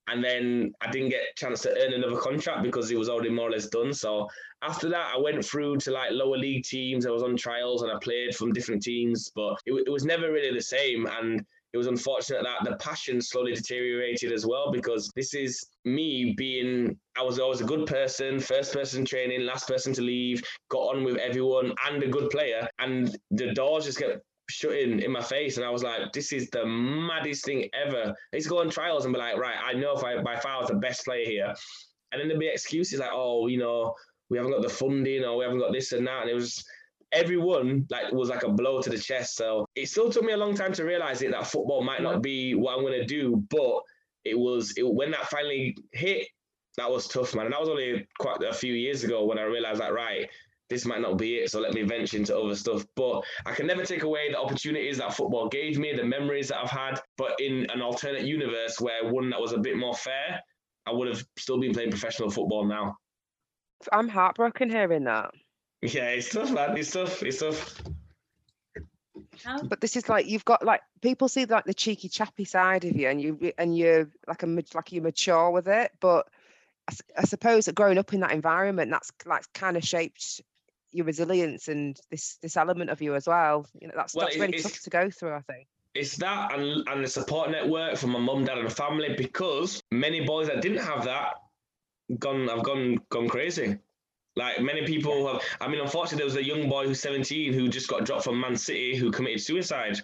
[0.08, 3.30] And then I didn't get a chance to earn another contract because it was already
[3.30, 3.92] more or less done.
[3.92, 4.28] So
[4.62, 7.06] after that, I went through to like lower league teams.
[7.06, 10.32] I was on trials and I played from different teams, but it, it was never
[10.32, 11.06] really the same.
[11.06, 16.34] And it was unfortunate that the passion slowly deteriorated as well because this is me
[16.36, 20.96] being, I was always a good person, first person training, last person to leave, got
[20.96, 22.66] on with everyone and a good player.
[22.78, 25.58] And the doors just kept shutting in my face.
[25.58, 28.14] And I was like, this is the maddest thing ever.
[28.32, 30.38] I used to go on trials and be like, right, I know if I by
[30.38, 31.54] far I was the best player here.
[32.12, 33.94] And then there'd be excuses like, oh, you know,
[34.28, 36.22] we haven't got the funding or we haven't got this and that.
[36.22, 36.64] And it was
[37.12, 39.36] everyone like was like a blow to the chest.
[39.36, 42.22] So it still took me a long time to realize it that football might not
[42.22, 43.80] be what I'm gonna do, but
[44.24, 46.26] it was it, when that finally hit,
[46.76, 47.46] that was tough, man.
[47.46, 50.28] And that was only quite a few years ago when I realized that right,
[50.68, 51.50] this might not be it.
[51.50, 52.84] So let me venture into other stuff.
[52.96, 56.58] But I can never take away the opportunities that football gave me, the memories that
[56.58, 57.00] I've had.
[57.16, 60.42] But in an alternate universe where one that was a bit more fair,
[60.86, 62.96] I would have still been playing professional football now.
[63.92, 65.32] I'm heartbroken hearing that.
[65.82, 66.76] Yeah, it's tough, man.
[66.76, 67.22] It's tough.
[67.22, 67.82] It's tough.
[69.64, 72.96] But this is like you've got like people see like the cheeky chappy side of
[72.96, 75.92] you, and you and you're like a mat- like you mature with it.
[76.00, 76.26] But
[77.16, 80.40] I suppose that growing up in that environment, that's like kind of shaped
[80.92, 83.66] your resilience and this this element of you as well.
[83.80, 85.34] You know, that's Well, that's it- really it's- tough to go through.
[85.34, 85.66] I think.
[85.94, 90.24] it's that and and the support network from my mum, dad, and family because many
[90.24, 91.34] boys that didn't have that
[92.18, 93.78] gone I've gone gone crazy.
[94.36, 95.42] Like many people have.
[95.60, 98.38] I mean, unfortunately, there was a young boy who's 17 who just got dropped from
[98.40, 99.98] Man City who committed suicide.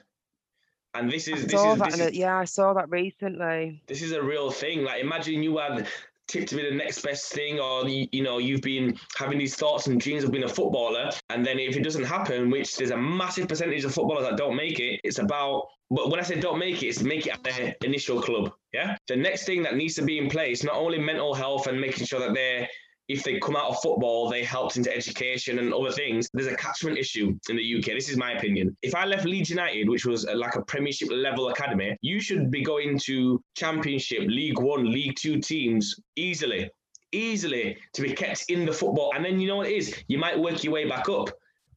[0.95, 3.83] And this I is this saw is, this, is yeah, I saw that recently.
[3.87, 4.85] this is a real thing.
[4.85, 5.87] Like imagine you had
[6.29, 9.87] tipped to be the next best thing, or you, know you've been having these thoughts
[9.87, 12.97] and dreams of being a footballer, and then if it doesn't happen, which there's a
[12.97, 15.67] massive percentage of footballers that don't make it, it's about.
[15.91, 18.53] But when I say don't make it, it's make it at the initial club.
[18.73, 18.97] Yeah.
[19.09, 22.07] The next thing that needs to be in place, not only mental health and making
[22.07, 22.67] sure that they're
[23.09, 26.29] if they come out of football, they helped into education and other things.
[26.33, 27.87] There's a catchment issue in the UK.
[27.87, 28.77] This is my opinion.
[28.83, 32.51] If I left Leeds United, which was uh, like a Premiership level academy, you should
[32.51, 36.71] be going to Championship, League One, League Two teams easily,
[37.13, 39.13] easily to be kept in the football.
[39.15, 39.95] And then you know what it is?
[40.09, 41.31] You might work your way back up.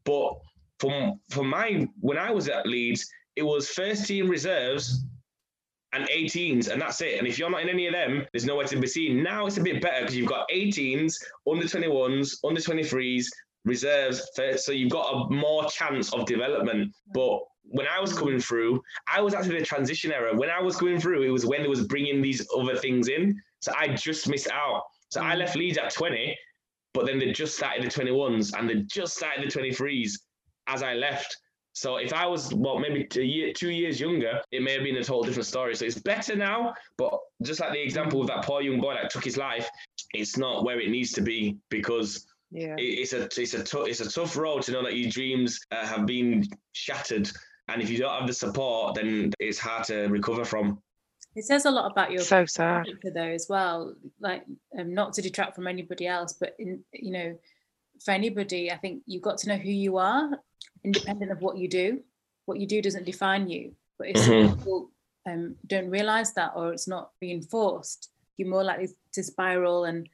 [0.04, 0.34] But
[0.80, 5.04] from from my when I was at Leeds, it was first team reserves
[5.96, 7.18] and 18s, and that's it.
[7.18, 9.24] And if you're not in any of them, there's nowhere to be seen.
[9.24, 11.16] Now it's a bit better because you've got 18s,
[11.50, 13.26] under 21s, under 23s,
[13.64, 16.94] reserves, so you've got a more chance of development.
[17.14, 18.82] But when I was coming through,
[19.12, 20.36] I was actually the transition era.
[20.36, 23.42] When I was going through, it was when they was bringing these other things in.
[23.60, 24.84] So I just missed out.
[25.10, 25.40] So I mm.
[25.40, 26.38] left Leeds at 20,
[26.94, 30.12] but then they just started the 21s and they just started the 23s
[30.68, 31.36] as I left.
[31.76, 34.96] So if I was well, maybe a year, two years younger, it may have been
[34.96, 35.76] a total different story.
[35.76, 39.12] So it's better now, but just like the example of that poor young boy that
[39.12, 39.70] took his life,
[40.14, 42.76] it's not where it needs to be because yeah.
[42.78, 45.86] it's a it's a t- it's a tough road to know that your dreams uh,
[45.86, 47.30] have been shattered,
[47.68, 50.82] and if you don't have the support, then it's hard to recover from.
[51.36, 53.94] It says a lot about your so sad though as well.
[54.22, 54.46] Like
[54.80, 57.38] um, not to detract from anybody else, but in you know,
[58.06, 60.40] for anybody, I think you've got to know who you are
[60.84, 62.02] independent of what you do.
[62.46, 63.74] What you do doesn't define you.
[63.98, 64.56] But if mm-hmm.
[64.56, 64.92] people
[65.28, 70.08] um, don't realize that or it's not being forced, you're more likely to spiral and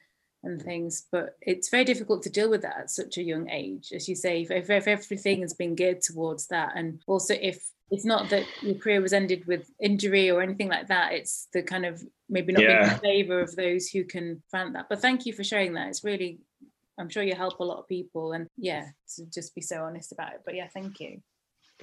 [0.43, 1.05] and things.
[1.11, 4.15] But it's very difficult to deal with that at such a young age, as you
[4.15, 4.41] say.
[4.41, 8.75] If, if everything has been geared towards that, and also if it's not that your
[8.75, 11.11] career was ended with injury or anything like that.
[11.11, 12.93] It's the kind of maybe not yeah.
[12.93, 14.87] in favor of those who can find that.
[14.87, 15.89] But thank you for sharing that.
[15.89, 16.39] It's really
[16.99, 20.11] I'm sure you help a lot of people and yeah, to just be so honest
[20.11, 20.41] about it.
[20.45, 21.21] But yeah, thank you.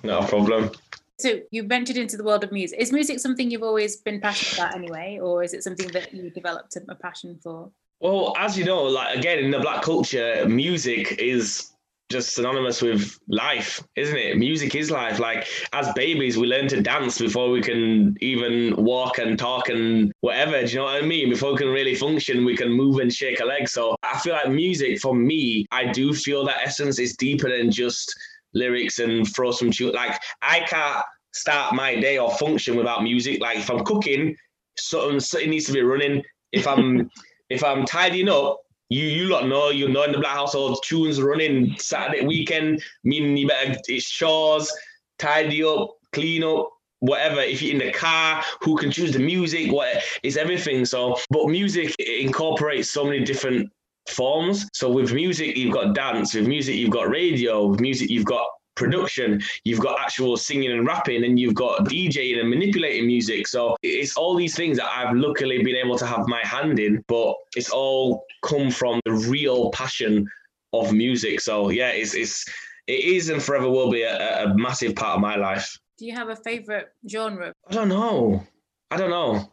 [0.03, 0.71] No problem.
[1.21, 2.79] So you ventured into the world of music.
[2.79, 6.31] Is music something you've always been passionate about anyway, or is it something that you
[6.31, 7.71] developed a passion for?
[8.01, 11.73] Well, as you know, like again in the black culture, music is
[12.11, 14.38] just synonymous with life, isn't it?
[14.38, 15.18] Music is life.
[15.18, 20.12] Like as babies, we learn to dance before we can even walk and talk and
[20.21, 20.64] whatever.
[20.64, 21.29] Do you know what I mean?
[21.29, 23.68] Before we can really function, we can move and shake a leg.
[23.68, 27.71] So I feel like music for me, I do feel that essence is deeper than
[27.71, 28.14] just
[28.55, 29.92] lyrics and throw some tune.
[29.92, 33.40] Like I can't start my day or function without music.
[33.40, 34.35] Like if I'm cooking,
[34.79, 36.23] something, something needs to be running.
[36.53, 37.11] If I'm
[37.51, 41.20] if I'm tidying up, you you lot know you know in the black household tunes
[41.20, 44.72] running Saturday weekend, meaning you better it's chores,
[45.18, 46.70] tidy up, clean up,
[47.01, 47.40] whatever.
[47.40, 49.72] If you're in the car, who can choose the music?
[49.72, 50.85] What it's everything.
[50.85, 53.70] So, but music incorporates so many different
[54.09, 54.68] forms.
[54.72, 56.35] So with music, you've got dance.
[56.35, 57.66] With music, you've got radio.
[57.66, 58.46] With music, you've got
[58.79, 63.47] production, you've got actual singing and rapping, and you've got DJing and manipulating music.
[63.47, 67.05] So it's all these things that I've luckily been able to have my hand in,
[67.09, 70.27] but it's all come from the real passion
[70.73, 71.41] of music.
[71.41, 72.45] So yeah, it's it's
[72.87, 75.79] it is and forever will be a, a massive part of my life.
[75.99, 77.53] Do you have a favorite genre?
[77.69, 78.47] I don't know.
[78.91, 79.53] I don't know.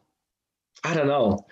[0.84, 1.46] I don't know.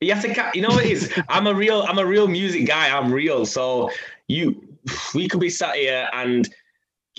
[0.00, 1.12] You have to, you know what it is.
[1.28, 2.94] I'm a real, I'm a real music guy.
[2.96, 3.46] I'm real.
[3.46, 3.90] So
[4.28, 4.76] you,
[5.14, 6.48] we could be sat here and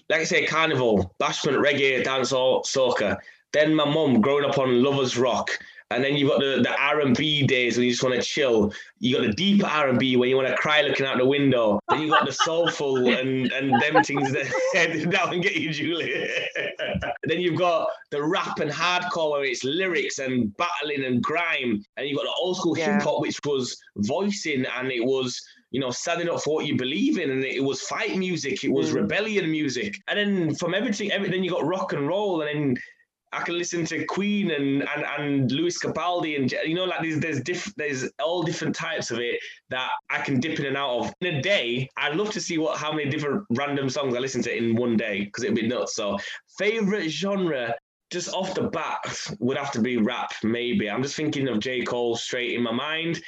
[0.09, 3.17] like I say, carnival, bashment, reggae, dancehall, soca.
[3.53, 5.57] Then my mum growing up on Lovers Rock,
[5.91, 8.73] and then you've got the, the R&B days when you just want to chill.
[8.99, 11.81] You got the deep R&B when you want to cry looking out the window.
[11.89, 14.45] Then you got the soulful and and them things that
[15.11, 16.29] that will get you, Julie.
[17.23, 22.07] then you've got the rap and hardcore where it's lyrics and battling and grime, and
[22.07, 22.93] you've got the old school yeah.
[22.93, 26.77] hip hop which was voicing and it was you know, standing up for what you
[26.77, 27.31] believe in.
[27.31, 28.95] And it was fight music, it was mm.
[28.95, 29.95] rebellion music.
[30.07, 32.77] And then from everything, everything you got rock and roll, and then
[33.33, 37.19] I can listen to Queen and and and Lewis Capaldi and you know like there's
[37.19, 40.99] there's diff, there's all different types of it that I can dip in and out
[40.99, 41.89] of in a day.
[41.95, 44.97] I'd love to see what how many different random songs I listen to in one
[44.97, 45.95] day because it'd be nuts.
[45.95, 46.17] So
[46.57, 47.75] favorite genre.
[48.11, 48.99] Just off the bat
[49.39, 50.89] would have to be rap, maybe.
[50.89, 51.81] I'm just thinking of J.
[51.83, 53.21] Cole straight in my mind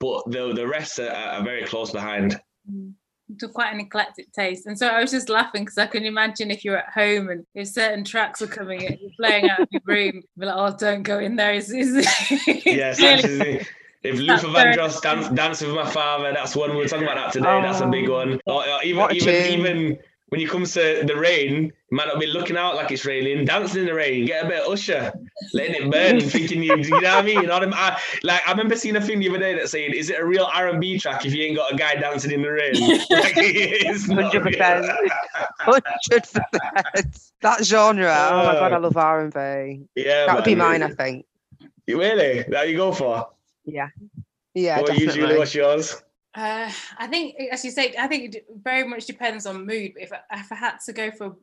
[0.00, 2.40] but the the rest are, are very close behind.
[2.70, 2.92] Mm.
[3.40, 6.50] To quite an eclectic taste, and so I was just laughing because I can imagine
[6.50, 9.68] if you're at home and if certain tracks are coming in, you're playing out of
[9.70, 11.70] your room, be like, "Oh, don't go in there." Is
[12.64, 13.66] yes, really,
[14.02, 17.50] if Luther Vandross dance, dance with my father, that's one we're talking about that today.
[17.50, 18.40] Oh, that's a big one.
[18.46, 22.26] Or, or even even even when it comes to the rain, you might not be
[22.26, 25.12] looking out like it's raining, dancing in the rain, get a bit of Usher,
[25.54, 27.40] letting it burn, thinking you, you know what I mean?
[27.40, 29.92] You know what I, like I remember seeing a thing the other day that saying,
[29.94, 32.30] "Is it a real R and B track if you ain't got a guy dancing
[32.30, 32.74] in the rain?"
[34.18, 34.86] Hundred percent,
[35.58, 37.32] hundred percent.
[37.40, 38.28] That genre.
[38.30, 40.02] Oh my god, I uh, love R and B.
[40.02, 40.82] Yeah, that would be mine.
[40.82, 41.24] I think.
[41.86, 42.44] Really?
[42.48, 43.30] That you go for?
[43.64, 43.88] Yeah.
[44.54, 44.78] Yeah.
[44.80, 45.20] What definitely.
[45.20, 46.02] usually what's yours?
[46.34, 49.92] Uh, I think, as you say, I think it very much depends on mood.
[49.94, 51.36] But if I, if I had to go for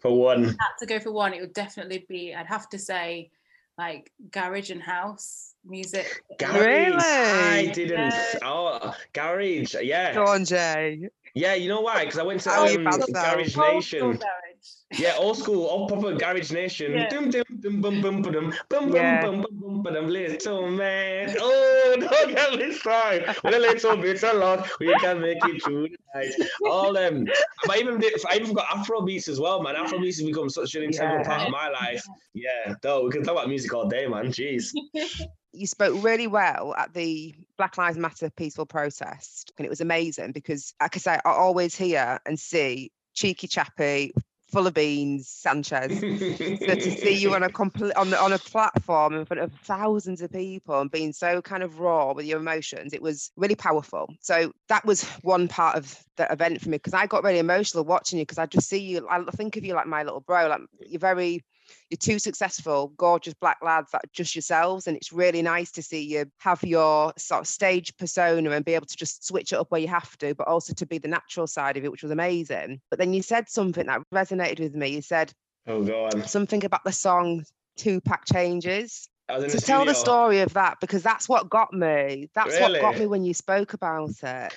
[0.00, 2.34] for one, had to go for one, it would definitely be.
[2.34, 3.30] I'd have to say,
[3.78, 6.24] like garage and house music.
[6.38, 6.96] Garage, really?
[6.96, 8.14] I didn't.
[8.42, 10.14] Oh, garage, yeah.
[10.14, 11.08] Go on, Jay.
[11.34, 12.04] Yeah, you know why?
[12.04, 13.98] Because I went to How um, Garage Nation.
[13.98, 14.55] school garage.
[14.96, 16.92] Yeah, old school, old proper Garage Nation.
[16.92, 17.08] Yeah.
[17.08, 19.20] Dum dum dum bum bum bum bum Yeah.
[19.22, 21.34] bum bum bum bum bum little man.
[21.40, 23.26] Oh, don't get me started.
[23.42, 26.32] With a little bit of luck, we can make it through the night.
[26.70, 27.26] All them.
[27.68, 28.14] I even did.
[28.30, 29.74] I even got Afro beats as well, man.
[29.74, 31.24] Afro beats has become such an integral Yeah.
[31.24, 32.04] part of my life.
[32.34, 34.26] Yeah, though we can talk about music all day, man.
[34.26, 34.72] Jeez.
[35.52, 40.30] you spoke really well at the Black Lives Matter peaceful protest, and it was amazing
[40.30, 44.12] because, like I say, I always hear and see cheeky chappy,
[44.48, 45.98] full of beans, Sanchez.
[46.00, 49.52] So to see you on a complete on the, on a platform in front of
[49.64, 53.56] thousands of people and being so kind of raw with your emotions, it was really
[53.56, 54.08] powerful.
[54.20, 57.84] So that was one part of the event for me because I got really emotional
[57.84, 59.06] watching you because I just see you.
[59.10, 60.48] I think of you like my little bro.
[60.48, 61.44] Like you're very
[61.90, 64.86] you're two successful, gorgeous black lads that are just yourselves.
[64.86, 68.74] And it's really nice to see you have your sort of stage persona and be
[68.74, 71.08] able to just switch it up where you have to, but also to be the
[71.08, 72.80] natural side of it, which was amazing.
[72.90, 74.88] But then you said something that resonated with me.
[74.88, 75.32] You said
[75.66, 76.26] Oh, go on.
[76.26, 77.44] something about the song
[77.76, 79.08] Tupac Changes.
[79.28, 82.30] I To the tell the story of that, because that's what got me.
[82.34, 84.52] That's what got me when you spoke about it.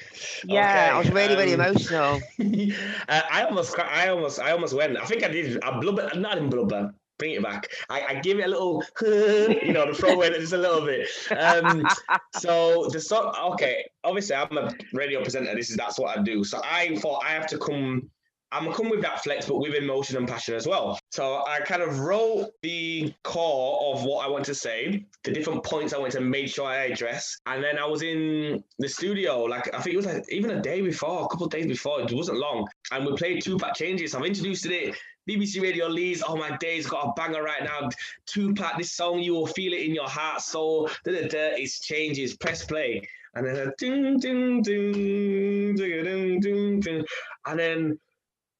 [0.47, 2.21] Yeah, I was Okay, really, really um, emotional.
[3.09, 4.97] uh, I almost, I almost, I almost went.
[4.97, 5.61] I think I did.
[5.63, 6.93] I blubber, not in blubber.
[7.19, 7.67] Bring it back.
[7.89, 11.07] I, I give it a little, you know, the throw in just a little bit.
[11.37, 11.85] Um,
[12.39, 13.85] so the song, okay.
[14.05, 15.53] Obviously, I'm a radio presenter.
[15.53, 16.45] This is that's what I do.
[16.45, 18.09] So I thought I have to come.
[18.51, 20.99] I'm come with that flex, but with emotion and passion as well.
[21.11, 25.63] So I kind of wrote the core of what I want to say, the different
[25.63, 29.43] points I want to make sure I address, and then I was in the studio.
[29.43, 32.01] Like I think it was like even a day before, a couple days before.
[32.01, 34.15] It wasn't long, and we played Tupac changes.
[34.15, 34.95] I've introduced it.
[35.29, 36.23] BBC Radio Leeds.
[36.27, 37.89] Oh my days, got a banger right now.
[38.25, 40.89] Tupac, this song you will feel it in your heart, soul.
[41.05, 41.55] Da da da.
[41.55, 42.35] It's changes.
[42.35, 47.05] Press play, and then a ding ding ding ding ding ding ding,
[47.45, 47.99] and then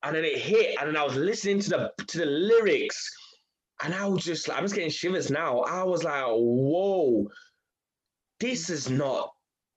[0.04, 3.12] and then it hit, and then I was listening to the to the lyrics,
[3.84, 5.60] and I was just I'm just getting shivers now.
[5.62, 7.28] I was like, whoa,
[8.40, 9.32] this is not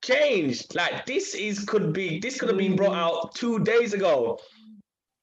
[0.04, 0.74] changed.
[0.74, 4.38] Like this is could be this could have been brought out two days ago.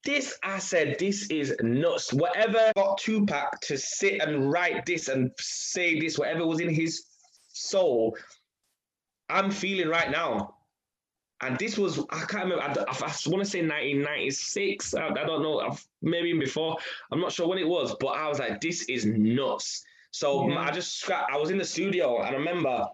[0.05, 2.13] This I said, this is nuts.
[2.13, 7.03] Whatever got Tupac to sit and write this and say this, whatever was in his
[7.49, 8.17] soul,
[9.29, 10.55] I'm feeling right now.
[11.41, 14.93] And this was, I can't remember, I, I, I want to say 1996.
[14.93, 16.77] I, I don't know, I've, maybe even before.
[17.11, 19.83] I'm not sure when it was, but I was like, this is nuts.
[20.11, 20.59] So Yeah.
[20.59, 22.85] I just, I was in the studio and I remember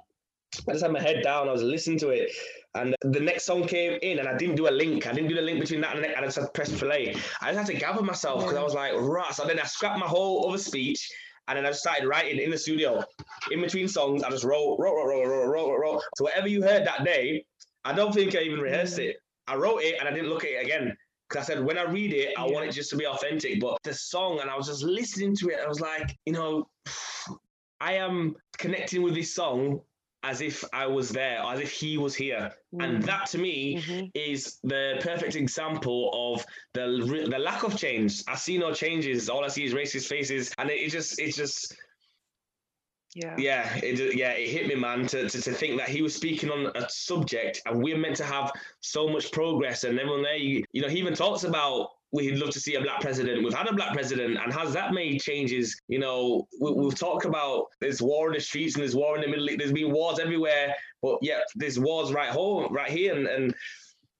[0.67, 2.31] I just had my head down, I was listening to it.
[2.75, 5.07] And the next song came in, and I didn't do a link.
[5.07, 6.19] I didn't do the link between that and the next.
[6.19, 7.15] I just had to press play.
[7.41, 9.33] I just had to gather myself because I was like, right.
[9.33, 11.09] So then I scrapped my whole other speech,
[11.47, 13.03] and then I just started writing in the studio.
[13.51, 16.01] In between songs, I just wrote, wrote, wrote, wrote, wrote, wrote, wrote.
[16.17, 17.45] So whatever you heard that day,
[17.85, 19.17] I don't think I even rehearsed it.
[19.47, 20.97] I wrote it, and I didn't look at it again.
[21.29, 23.59] Because I said, when I read it, I want it just to be authentic.
[23.59, 26.67] But the song, and I was just listening to it, I was like, you know,
[27.79, 29.81] I am connecting with this song
[30.23, 32.51] as if I was there, as if he was here.
[32.79, 33.05] And Mm.
[33.05, 34.11] that to me Mhm.
[34.15, 38.23] is the perfect example of the the lack of change.
[38.27, 39.29] I see no changes.
[39.29, 41.75] All I see is racist faces, and it, it just it just
[43.15, 43.33] Yeah.
[43.37, 46.51] yeah it yeah it hit me man to, to to think that he was speaking
[46.51, 48.51] on a subject and we're meant to have
[48.81, 52.49] so much progress and everyone there you, you know he even talks about we'd love
[52.51, 53.43] to see a black president.
[53.43, 55.75] We've had a black president, and has that made changes?
[55.89, 59.21] You know, we, we've talked about there's war in the streets and there's war in
[59.21, 59.57] the Middle East.
[59.59, 63.55] There's been wars everywhere, but yeah, there's wars right home, right here, and, and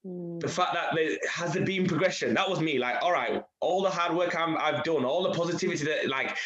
[0.06, 0.40] Mm.
[0.40, 3.82] the fact that there has there been progression that was me like all right all
[3.82, 6.38] the hard work I'm, i've done all the positivity that like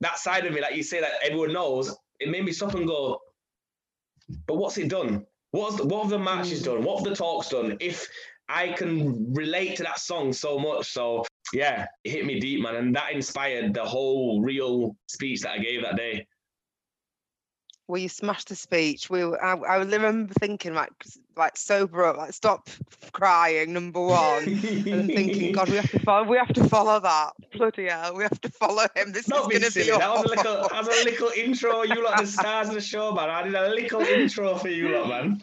[0.00, 2.86] that side of me like you say that everyone knows it made me stop and
[2.86, 3.18] go
[4.46, 5.26] but what's it done?
[5.52, 6.82] What's what have the marches done?
[6.82, 7.76] What have the talks done?
[7.80, 8.08] If
[8.48, 10.86] i can relate to that song so much.
[10.92, 15.52] So yeah it hit me deep man and that inspired the whole real speech that
[15.52, 16.26] i gave that day
[17.88, 19.08] You smashed the speech.
[19.08, 20.90] We, I, I remember thinking, like,
[21.36, 22.68] like sober up, like stop
[23.12, 23.72] crying.
[23.72, 26.24] Number one, and thinking, God, we have to follow.
[26.24, 27.30] We have to follow that.
[27.52, 29.12] Bloody hell, we have to follow him.
[29.12, 31.82] This Not is going to be That was a little, that was a little intro.
[31.84, 33.30] You lot, the stars of the show, man.
[33.30, 35.42] I did a little intro for you lot, man.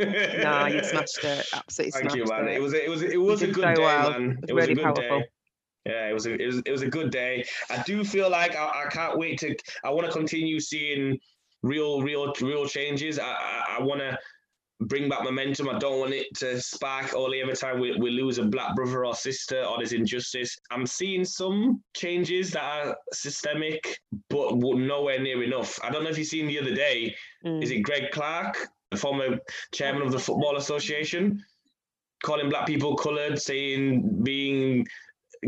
[0.00, 1.46] Nah, you smashed it.
[1.54, 2.48] Absolutely Thank smashed you, man.
[2.48, 2.56] it.
[2.56, 4.10] It was, a, it was, it was a good so day, well.
[4.10, 4.38] man.
[4.48, 5.20] It was It was a really good powerful.
[5.20, 5.28] day.
[5.86, 7.44] Yeah, it was, a, it was, it was a good day.
[7.70, 9.54] I do feel like I, I can't wait to.
[9.84, 11.20] I want to continue seeing
[11.64, 13.18] real, real, real changes.
[13.18, 14.18] I, I, I want to
[14.80, 15.68] bring back momentum.
[15.68, 19.04] I don't want it to spark only every time we, we lose a black brother
[19.04, 20.56] or sister or there's injustice.
[20.70, 25.78] I'm seeing some changes that are systemic, but nowhere near enough.
[25.82, 27.14] I don't know if you've seen the other day.
[27.44, 27.62] Mm.
[27.62, 29.38] Is it Greg Clarke, the former
[29.72, 31.42] chairman of the Football Association?
[32.24, 34.86] calling black people coloured, saying being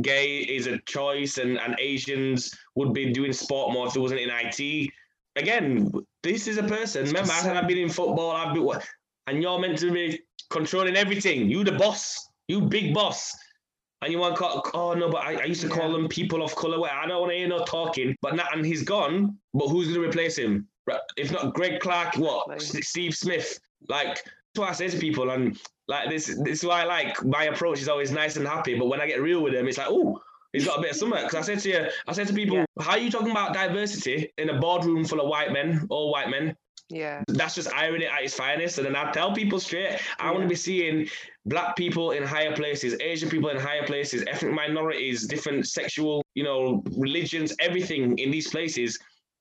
[0.03, 4.21] gay is a choice, and, and Asians would be doing sport more if it wasn't
[4.21, 4.91] in IT.
[5.37, 5.91] Again,
[6.23, 7.05] this is a person.
[7.07, 8.31] Remember, I've been in football.
[8.31, 8.69] I've been,
[9.27, 10.21] and you're meant to be
[10.51, 11.51] controlling everything.
[11.51, 12.29] You the boss.
[12.49, 13.37] You big boss.
[14.03, 16.43] And you want to call, oh no, but I, I used to call them people
[16.43, 16.81] of color.
[16.81, 18.15] Well, I don't want to hear no talking.
[18.23, 19.39] But now, and he's gone.
[19.55, 20.69] But who's going to replace him?
[21.17, 22.61] If not Greg Clarke, what?
[22.63, 23.59] Steve Smith.
[23.89, 24.23] Like
[24.57, 25.59] that's what I say to people, and
[25.89, 28.79] like this, this is why I like my approach is always nice and happy.
[28.79, 30.21] But when I get real with them, it's like, oh,
[30.57, 31.23] he's got a bit of something.
[31.23, 32.65] Because I said to you, I said to people, yeah.
[32.81, 36.31] how are you talking about diversity in a boardroom full of white men, all white
[36.31, 36.57] men?
[36.89, 37.23] Yeah.
[37.29, 38.79] That's just irony at its finest.
[38.79, 40.31] And then I tell people straight, I yeah.
[40.31, 41.09] want to be seeing
[41.45, 46.45] black people in higher places, Asian people in higher places, ethnic minorities, different sexual, you
[46.45, 48.99] know, religions, everything in these places.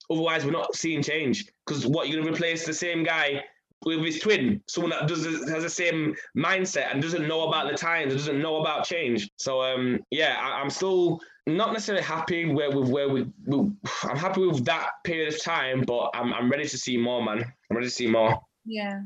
[0.09, 1.45] Otherwise, we're not seeing change.
[1.65, 3.43] Because what you're gonna replace the same guy
[3.85, 7.77] with his twin, someone that does has the same mindset and doesn't know about the
[7.77, 9.29] times, doesn't know about change.
[9.37, 13.71] So um, yeah, I, am still not necessarily happy where with where we, we,
[14.03, 17.45] I'm happy with that period of time, but I'm I'm ready to see more, man.
[17.69, 18.41] I'm ready to see more.
[18.65, 19.01] Yeah.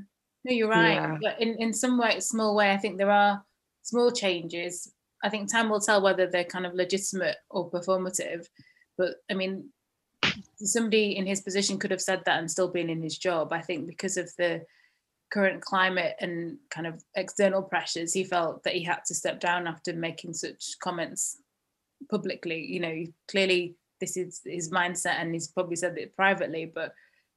[0.45, 0.93] No, you're right.
[0.93, 1.17] Yeah.
[1.21, 3.43] But in, in some way, small way, I think there are
[3.83, 4.93] small changes.
[5.21, 8.45] I think time will tell whether they're kind of legitimate or performative.
[8.97, 9.69] But I mean,
[10.57, 13.53] somebody in his position could have said that and still been in his job.
[13.53, 14.65] I think because of the
[15.31, 19.67] current climate and kind of external pressures, he felt that he had to step down
[19.67, 21.37] after making such comments
[22.09, 22.65] publicly.
[22.65, 26.71] You know, clearly this is his mindset, and he's probably said it privately.
[26.73, 26.93] But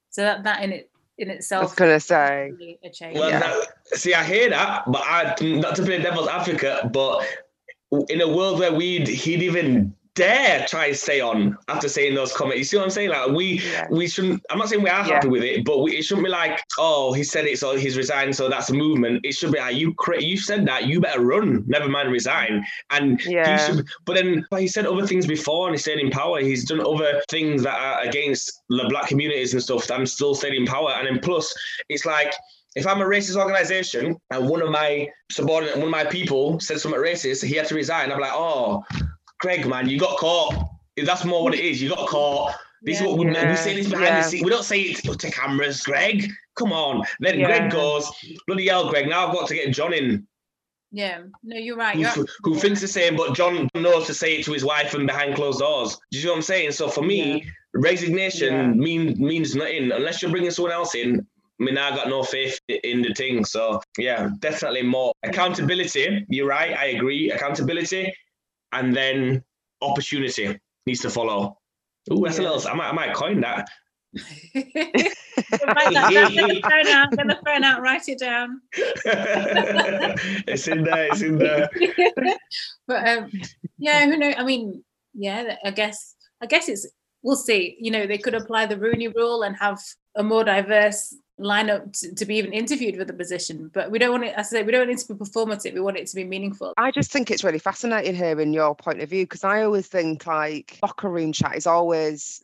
[0.09, 1.61] so that that in it in itself.
[1.61, 2.77] I was gonna say.
[2.83, 3.17] A change.
[3.17, 3.61] Well, yeah.
[3.93, 7.25] see, I hear that, but I not to play devil's advocate, but
[8.09, 12.31] in a world where we'd he'd even dare try and stay on after saying those
[12.33, 12.59] comments.
[12.59, 13.09] You see what I'm saying?
[13.09, 13.87] Like we yeah.
[13.89, 14.43] we shouldn't.
[14.49, 15.15] I'm not saying we are yeah.
[15.15, 17.97] happy with it, but we, it shouldn't be like, oh, he said it, so he's
[17.97, 19.25] resigned, so that's a movement.
[19.25, 21.63] It should be like you cra- you said that, you better run.
[21.67, 22.63] Never mind resign.
[22.91, 23.57] And yeah.
[23.57, 26.39] Should, but then but he said other things before, and he stayed in power.
[26.39, 29.87] He's done other things that are against the black communities and stuff.
[29.87, 30.91] That I'm still staying in power.
[30.91, 31.53] And then plus,
[31.89, 32.33] it's like
[32.75, 36.79] if I'm a racist organization and one of my subordinate, one of my people said
[36.79, 38.11] something racist, he had to resign.
[38.11, 38.83] I'm like, oh,
[39.43, 40.69] Greg, man, you got caught.
[40.95, 41.81] That's more what it is.
[41.81, 42.55] You got caught.
[42.81, 44.21] This yeah, is what we, yeah, we say this behind yeah.
[44.21, 44.43] the scenes.
[44.43, 46.31] We don't say it to cameras, Greg.
[46.55, 47.03] Come on.
[47.19, 47.47] Then yeah.
[47.47, 48.09] Greg goes,
[48.47, 49.09] bloody hell, Greg.
[49.09, 50.25] Now I've got to get John in.
[50.93, 51.93] Yeah, no, you're right.
[51.93, 54.93] Who, you're who thinks the same, but John knows to say it to his wife
[54.93, 55.97] and behind closed doors.
[56.11, 56.71] Do you know what I'm saying?
[56.71, 61.19] So for me, resignation mean, means nothing unless you're bringing someone else in.
[61.59, 63.43] I mean, I got no faith in the thing.
[63.43, 66.25] So yeah, definitely more accountability.
[66.29, 66.77] You're right.
[66.77, 67.31] I agree.
[67.31, 68.13] Accountability
[68.73, 69.43] and then
[69.81, 71.57] opportunity needs to follow.
[72.11, 72.49] Oh, that's yeah.
[72.49, 72.71] a little.
[72.71, 73.67] I might, I might coin that.
[74.55, 74.71] I'm
[77.15, 78.61] gonna phone out, write it down.
[80.47, 81.07] it's in there.
[81.07, 81.69] It's in there.
[82.87, 83.31] but um,
[83.77, 84.35] yeah, who knows?
[84.37, 86.15] I mean, yeah, I guess.
[86.41, 86.87] I guess it's.
[87.23, 87.77] We'll see.
[87.79, 89.79] You know, they could apply the Rooney Rule and have
[90.15, 93.71] a more diverse line up to, to, be even interviewed for the position.
[93.73, 95.73] But we don't want it, as I say, we don't want it to be performative.
[95.73, 96.73] We want it to be meaningful.
[96.77, 100.25] I just think it's really fascinating hearing your point of view because I always think
[100.27, 102.43] like locker room chat is always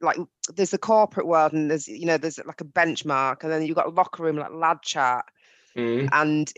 [0.00, 0.18] like
[0.54, 3.76] there's the corporate world and there's you know there's like a benchmark and then you've
[3.76, 5.24] got locker room like lad chat
[5.74, 6.06] mm.
[6.12, 6.52] and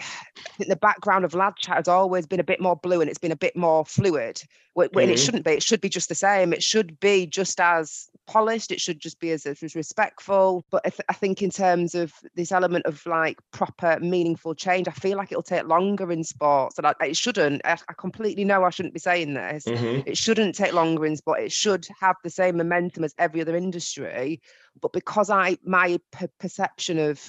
[0.00, 3.08] I think the background of lad chat has always been a bit more blue and
[3.08, 4.42] it's been a bit more fluid
[4.74, 5.10] when, mm-hmm.
[5.10, 5.52] it shouldn't be.
[5.52, 6.52] It should be just the same.
[6.52, 8.70] It should be just as polished.
[8.70, 10.64] It should just be as, as respectful.
[10.70, 14.92] But if, I think in terms of this element of like proper, meaningful change, I
[14.92, 16.78] feel like it'll take longer in sports.
[16.78, 17.62] And I, it shouldn't.
[17.64, 19.64] I, I, completely know I shouldn't be saying this.
[19.64, 20.08] Mm-hmm.
[20.08, 21.40] It shouldn't take longer in sport.
[21.40, 24.40] It should have the same momentum as every other industry.
[24.80, 27.20] But because I my per- perception of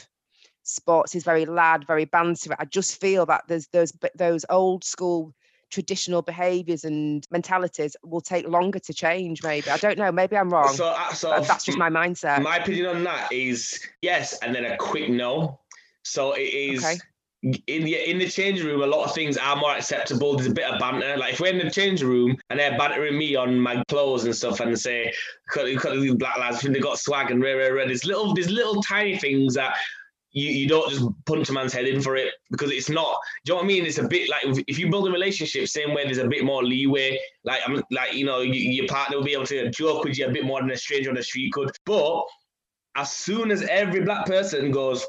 [0.64, 2.56] sports is very lad, very banter.
[2.58, 5.34] I just feel that there's those those old school
[5.74, 10.52] traditional behaviors and mentalities will take longer to change maybe i don't know maybe i'm
[10.52, 14.54] wrong so, uh, so that's just my mindset my opinion on that is yes and
[14.54, 15.60] then a quick no
[16.04, 17.00] so it is okay
[17.44, 20.36] in the in the changing room, a lot of things are more acceptable.
[20.36, 21.18] There's a bit of banter.
[21.18, 24.34] Like if we're in the changing room and they're bantering me on my clothes and
[24.34, 25.12] stuff, and say,
[25.50, 28.34] "Cut, cut these black lads, and they got swag and rare, rare, rare." There's little,
[28.34, 29.76] there's little tiny things that
[30.34, 33.18] you, you don't just punch a man's head in for it because it's not.
[33.46, 33.86] Do you know what I mean?
[33.86, 36.64] It's a bit like if you build a relationship, same way there's a bit more
[36.64, 37.20] leeway.
[37.44, 40.28] Like I'm like you know you, your partner will be able to joke with you
[40.28, 41.72] a bit more than a stranger on the street could.
[41.86, 42.26] But
[42.96, 45.06] as soon as every black person goes,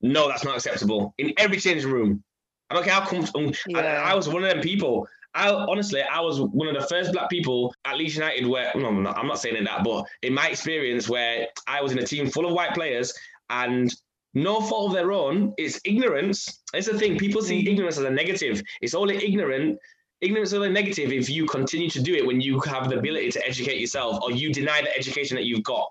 [0.00, 2.22] no, that's not acceptable in every changing room.
[2.70, 3.52] I don't care how comfortable.
[3.66, 3.78] Yeah.
[3.78, 5.08] I, I was one of them people.
[5.34, 8.88] I honestly, I was one of the first black people at Leeds United where no,
[8.88, 12.06] I'm not, I'm not saying that, but in my experience, where I was in a
[12.06, 13.12] team full of white players
[13.50, 13.92] and
[14.34, 15.54] no fault of their own.
[15.56, 16.62] It's ignorance.
[16.74, 17.18] It's the thing.
[17.18, 17.68] People see Mhm.
[17.72, 18.62] ignorance as a negative.
[18.82, 19.78] It's only ignorant.
[20.20, 23.30] Ignorance is only negative if you continue to do it when you have the ability
[23.32, 25.88] to educate yourself or you deny the education that you've got.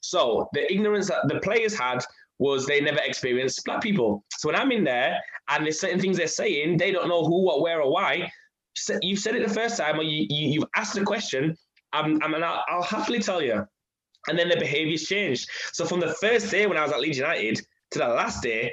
[0.00, 2.04] So the ignorance that the players had
[2.38, 4.24] was they never experienced black people.
[4.38, 7.42] So when I'm in there and there's certain things they're saying, they don't know who,
[7.42, 8.30] what, where, or why.
[8.76, 11.56] So You've said it the first time, or you, you you've asked a question.
[11.92, 13.66] I'm, I'm and I'll, I'll happily tell you.
[14.28, 15.48] And then the behaviours changed.
[15.72, 17.60] So from the first day when I was at Leeds United
[17.92, 18.72] to the last day,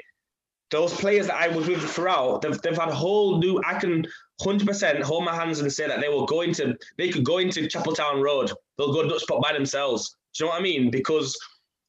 [0.70, 3.60] those players that I was with throughout, they've, they've had a whole new.
[3.64, 4.06] I can
[4.42, 6.76] 100% hold my hands and say that they were going to.
[6.96, 8.52] they could go into Chapeltown Road.
[8.76, 10.16] They'll go Dutch Pot by themselves.
[10.34, 10.90] Do you know what I mean?
[10.90, 11.36] Because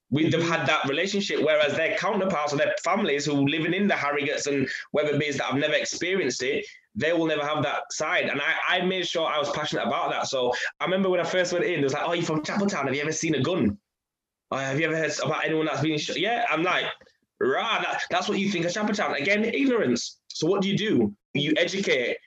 [0.09, 3.95] we, they've had that relationship, whereas their counterparts or their families who living in the
[3.95, 6.65] Harrogates and Wetherby's that I've never experienced it,
[6.95, 8.25] they will never have that side.
[8.25, 10.27] And I, I made sure I was passionate about that.
[10.27, 12.86] So I remember when I first went in, it was like, oh, you're from Chapeltown.
[12.86, 13.77] Have you ever seen a gun?
[14.51, 16.19] Have you ever heard about anyone that's been shot?
[16.19, 16.86] Yeah, I'm like,
[17.41, 19.19] rah, that, that's what you think of Chapeltown.
[19.19, 20.19] Again, ignorance.
[20.27, 21.13] So what do you do?
[21.33, 22.17] You educate.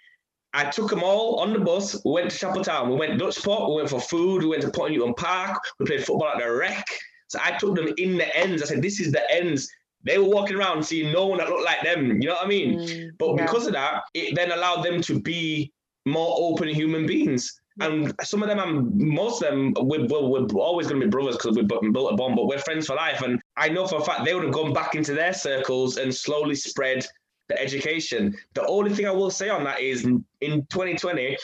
[0.55, 2.01] I took them all on the bus.
[2.05, 2.89] We went to Chapeltown.
[2.91, 3.71] We went Dutch Pot.
[3.71, 4.43] We went for food.
[4.43, 5.59] We went to Potternewton Park.
[5.79, 6.85] We played football at the rec.
[7.29, 8.63] So I took them in the ends.
[8.63, 9.71] I said, this is the ends.
[10.05, 12.21] They were walking around seeing no one that looked like them.
[12.21, 12.79] You know what I mean?
[12.81, 13.47] Mm, But yeah.
[13.47, 15.73] because of that, it then allowed them to be
[16.05, 17.62] more open human beings.
[17.81, 21.11] And some of them, I'm, most of them, we're, we're, we're always going to be
[21.11, 23.23] brothers because bu- built a bond, but we're friends for life.
[23.23, 26.15] And I know for a fact they would have gone back into their circles and
[26.15, 27.07] slowly spread
[27.49, 28.37] the education.
[28.55, 31.37] The only thing I will say on that is in 2020,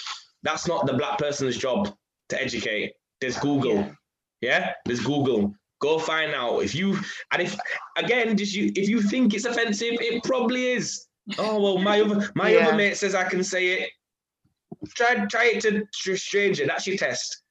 [0.43, 1.95] that's not the black person's job
[2.29, 2.93] to educate.
[3.21, 3.77] There's Google.
[3.77, 3.93] Yeah.
[4.41, 5.53] Yeah, there's Google.
[5.81, 6.97] Go find out if you
[7.33, 7.57] and if
[7.97, 11.07] again, just you if you think it's offensive, it probably is.
[11.39, 12.69] Oh well, my other my Yeah.
[12.69, 13.91] other mate says I can say it.
[14.95, 16.67] Try try it to, to a stranger.
[16.67, 17.43] That's your test.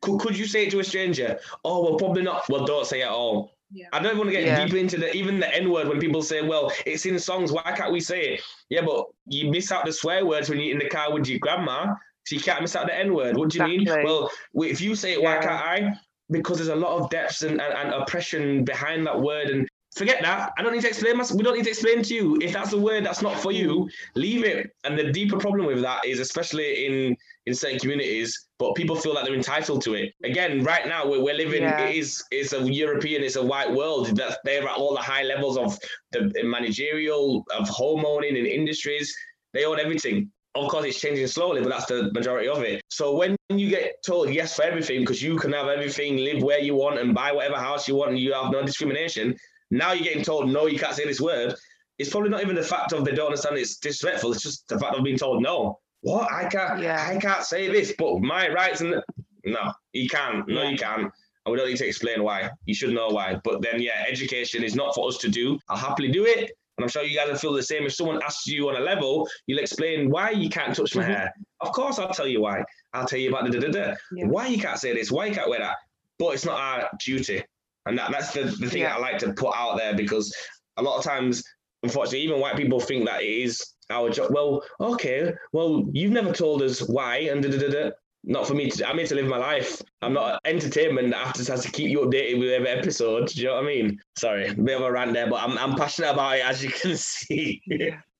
[0.00, 1.38] Could, could you say it to a stranger?
[1.64, 2.48] Oh well, probably not.
[2.48, 3.52] Well, don't say it at all.
[3.70, 3.88] Yeah.
[3.92, 4.64] I don't want to get Yeah.
[4.64, 7.52] deep into the even the N word when people say, "Well, it's in songs.
[7.52, 10.72] Why can't we say it?" Yeah, but you miss out the swear words when you're
[10.72, 11.94] in the car with your grandma.
[12.26, 13.36] So you can't miss out the N word.
[13.36, 13.84] What do you mean?
[14.04, 15.40] Well, if you say it, why Yeah.
[15.40, 15.98] can't I?
[16.30, 19.48] Because there's a lot of depths and, and, and oppression behind that word.
[19.48, 20.52] And forget that.
[20.56, 21.38] I don't need to explain myself.
[21.38, 22.38] We don't need to explain to you.
[22.40, 24.70] If that's a word that's not for you, leave it.
[24.84, 27.16] And the deeper problem with that is, especially in
[27.46, 30.12] in certain communities, but people feel that they're entitled to it.
[30.22, 31.62] Again, right now we're, we're living.
[31.62, 31.80] Yeah.
[31.80, 34.16] It is it's a European, it's a white world.
[34.16, 35.78] That they're at all the high levels of
[36.12, 39.14] the managerial of homeowning in industries.
[39.54, 40.30] They own everything.
[40.54, 42.82] Of course, it's changing slowly, but that's the majority of it.
[42.88, 46.58] So when you get told yes for everything, because you can have everything, live where
[46.58, 49.36] you want, and buy whatever house you want, and you have no discrimination,
[49.70, 51.54] now you're getting told no, you can't say this word.
[51.98, 54.32] It's probably not even the fact of they don't understand it's disrespectful.
[54.32, 55.78] It's just the fact of being told no.
[56.02, 57.04] What I can't, Yeah.
[57.08, 59.02] I can't say this, but my rights and
[59.44, 60.46] no, you can't.
[60.48, 61.02] No, you can't.
[61.02, 62.50] And we don't need to explain why.
[62.66, 63.40] You should know why.
[63.42, 65.58] But then, yeah, education is not for us to do.
[65.68, 66.52] I'll happily do it.
[66.76, 67.84] And I'm sure you guys will feel the same.
[67.84, 71.06] If someone asks you on a level, you'll explain why you can't touch my Mhm.
[71.06, 71.34] hair.
[71.60, 72.62] Of course, I'll tell you why.
[72.92, 73.94] I'll tell you about the da da da.
[74.26, 75.76] Why you can't say this, why you can't wear that.
[76.20, 77.42] But it's not our duty.
[77.88, 78.96] And that, that's the, the thing Yeah.
[78.96, 80.34] I like to put out there because
[80.76, 81.42] a lot of times,
[81.82, 84.30] unfortunately, even white people think that it is our job.
[84.32, 87.90] Well, okay, well, you've never told us why, and da da da da.
[88.24, 89.80] Not for me to, I'm here to live my life.
[90.02, 93.28] I'm not entertainment that has to, has to keep you updated with every episode.
[93.28, 93.98] Do you know what I mean?
[94.16, 96.70] Sorry, a bit of a rant there, but I'm, I'm passionate about it, as you
[96.70, 97.62] can see.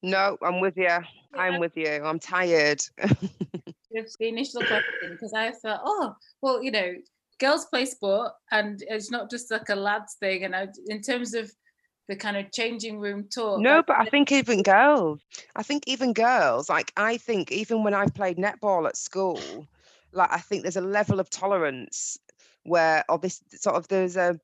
[0.03, 0.97] No, I'm with you.
[1.35, 2.01] I'm with you.
[2.05, 2.81] I'm tired.
[3.91, 6.95] with the initial question because I thought, oh, well, you know,
[7.39, 10.45] girls play sport and it's not just like a lads thing.
[10.45, 11.51] And I, in terms of
[12.09, 15.21] the kind of changing room talk, No, but I think even girls,
[15.57, 19.67] I think even girls, like I think even when I've played netball at school,
[20.13, 22.19] like I think there's a level of tolerance
[22.65, 24.39] where, or this sort of, there's a,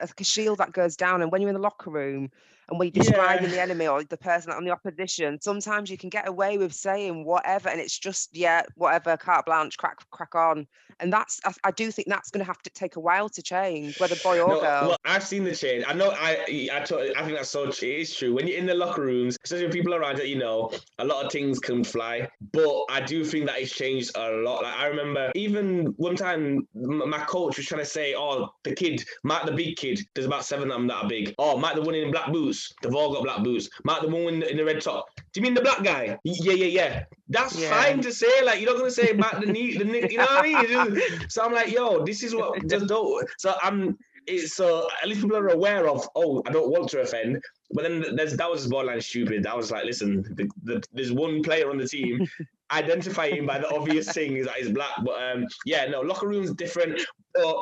[0.00, 1.22] like a shield that goes down.
[1.22, 2.30] And when you're in the locker room
[2.68, 3.50] and you're describing Yeah.
[3.50, 7.24] the enemy or the person on the opposition, sometimes you can get away with saying
[7.24, 7.68] whatever.
[7.68, 10.66] And it's just, yeah, whatever, carte blanche, crack, crack on.
[11.00, 13.42] And that's, I, I do think that's going to have to take a while to
[13.42, 14.88] change, whether boy or No, girl.
[14.88, 15.84] well, I've seen the change.
[15.88, 16.10] I know.
[16.10, 16.84] I I, I
[17.24, 17.88] think that's so true.
[17.88, 18.32] It is true.
[18.34, 21.26] When you're in the locker rooms, especially when people around that you know, a lot
[21.26, 22.28] of things can fly.
[22.52, 24.62] But I do think that it's changed a lot.
[24.62, 28.74] Like I remember, even one time, m- my coach was trying to say, "Oh, the
[28.74, 30.00] kid, Mark the big kid.
[30.14, 31.34] There's about seven of them that are big.
[31.38, 32.53] Oh, Mark the one in black boots.
[32.82, 33.68] They've all got black boots.
[33.84, 35.06] Mark the one in the, red top.
[35.32, 36.18] Do you mean the black guy?
[36.24, 37.04] Yeah, yeah, yeah.
[37.28, 37.70] That's Yeah.
[37.70, 38.42] fine to say.
[38.44, 40.94] Like you're not gonna say Mark the knee, the knee- you know what I mean?
[40.94, 43.28] Just- so I'm like, yo, this is what just don't.
[43.38, 43.98] So I'm.
[44.26, 46.08] It's so at least people are aware of.
[46.14, 47.42] Oh, I don't want to offend.
[47.72, 49.42] But then there's that was borderline stupid.
[49.42, 52.26] That was like, listen, the, the, there's one player on the team.
[52.72, 54.92] Identify him by the obvious thing is that he's black.
[55.04, 57.02] But um, yeah, no, locker rooms different.
[57.34, 57.54] But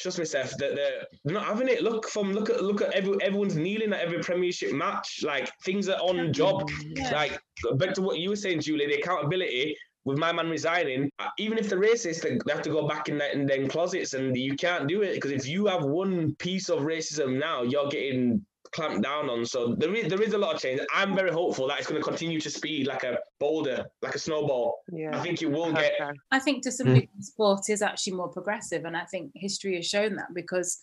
[0.00, 0.56] Trust me, Seth.
[0.58, 1.82] That they're, they're not having it.
[1.82, 5.20] Look from look at look at every, everyone's kneeling at every Premiership match.
[5.22, 6.68] Like things are on job.
[6.84, 7.10] Yeah.
[7.10, 7.40] Like
[7.76, 8.86] back to what you were saying, Julie.
[8.86, 11.10] The accountability with my man resigning.
[11.18, 14.14] uh, Even if they're racist, they have to go back in that in their closets,
[14.14, 17.88] and you can't do it because if you have one piece of racism now, you're
[17.88, 19.44] getting clamped down on.
[19.44, 20.80] So there is there is a lot of change.
[20.94, 24.18] I'm very hopeful that it's going to continue to speed like a boulder, like a
[24.18, 24.80] snowball.
[24.92, 25.16] Yeah.
[25.16, 25.94] I think it will get.
[26.30, 29.86] I think to some degree, sport is actually more progressive, and I think history has
[29.86, 30.78] shown that because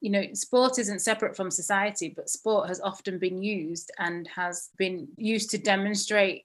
[0.00, 4.70] you know sport isn't separate from society, but sport has often been used and has
[4.76, 6.44] been used to demonstrate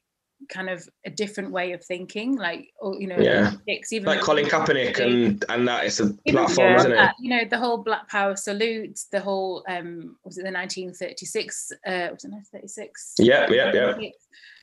[0.49, 3.53] kind of a different way of thinking, like or you know, Yeah.
[3.91, 6.95] Even Like Colin Kaepernick and and that it's a platform, before isn't it?
[6.95, 11.71] that, You know, the whole Black Power salute, the whole um was it the 1936
[11.87, 13.13] uh was it 1936?
[13.19, 14.09] Yeah, yeah, yeah.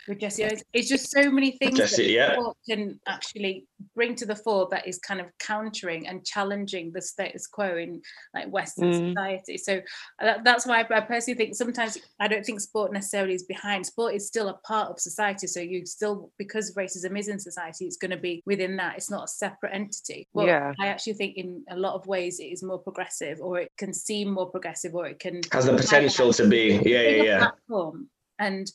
[0.09, 0.63] With Jesse Owens.
[0.73, 2.33] It's just so many things Jesse, that yeah.
[2.35, 7.01] sport can actually bring to the fore that is kind of countering and challenging the
[7.01, 8.03] status quo in
[8.35, 9.09] like Western Mm.
[9.11, 9.59] society.
[9.59, 13.45] So uh, that, that's why I personally think sometimes I don't think sport necessarily is
[13.45, 13.87] behind.
[13.87, 15.47] Sport is still a part of society.
[15.47, 18.97] So you still because racism is in society, it's going to be within that.
[18.97, 20.27] It's not a separate entity.
[20.35, 20.73] But Yeah.
[20.81, 23.93] I actually think in a lot of ways it is more progressive, or it can
[23.95, 26.81] seem more progressive, or it can Has the potential to be.
[26.85, 27.39] Yeah, yeah, yeah.
[27.39, 28.09] platform.
[28.39, 28.67] And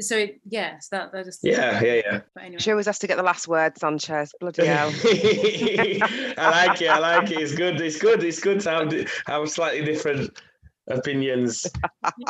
[0.00, 2.20] so it, yes, that that just Yeah, yeah, yeah.
[2.34, 2.60] But anyway.
[2.60, 4.32] She always has to get the last word, Sanchez.
[4.40, 4.88] Bloody hell.
[5.04, 6.88] I like it.
[6.88, 7.38] I like it.
[7.38, 7.80] It's good.
[7.80, 8.22] It's good.
[8.24, 10.38] It's good to have, have slightly different
[10.88, 11.66] opinions.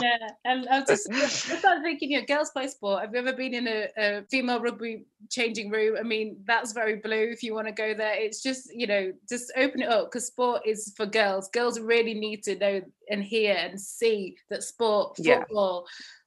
[0.01, 3.03] yeah, and I was just I started thinking, you know, girls play sport.
[3.03, 5.97] Have you ever been in a, a female rugby changing room?
[5.99, 7.31] I mean, that's very blue.
[7.31, 10.27] If you want to go there, it's just you know, just open it up because
[10.27, 11.49] sport is for girls.
[11.49, 15.45] Girls really need to know and hear and see that sport, Yeah.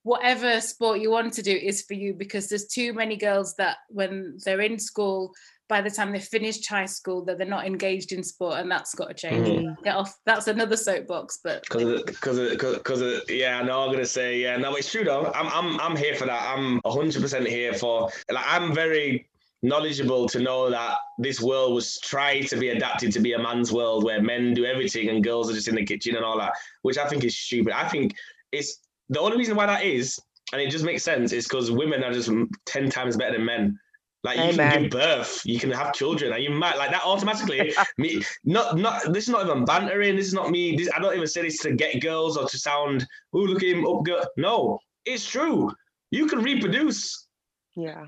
[0.06, 3.78] Whatever sport you want to do is for you because there's too many girls that
[3.90, 5.34] when they're in school,
[5.68, 8.94] by the time they finished high school, that they're not engaged in sport, and that's
[8.94, 9.48] got to change.
[9.48, 9.84] Mhm.
[9.84, 10.16] Get off.
[10.24, 14.58] That's another soapbox, but Because because of, because of, yeah, no, I'm gonna say, yeah,
[14.58, 15.32] no, it's true though.
[15.34, 16.54] I'm, I'm, I'm here for that.
[16.56, 19.28] I'm 100% here for, like, I'm very
[19.64, 23.72] knowledgeable to know that this world was tried to be adapted to be a man's
[23.72, 26.54] world where men do everything and girls are just in the kitchen and all that,
[26.84, 27.74] which I think is stupid.
[27.74, 28.14] I think
[28.52, 30.20] it's the only reason why that is,
[30.54, 32.32] and it just makes sense, is because women are just
[32.66, 33.80] 10 times better than men.
[34.24, 37.72] Like you can give birth, you can have children, and you might like that automatically.
[38.00, 40.16] me, not not this is not even bantering.
[40.16, 40.76] This is not me.
[40.76, 43.06] This, I don't even say this to get girls or to sound.
[43.34, 44.04] Oh, look at him up.
[44.04, 44.26] Girl.
[44.36, 45.72] No, it's true.
[46.10, 47.28] You can reproduce.
[47.76, 48.06] Yeah.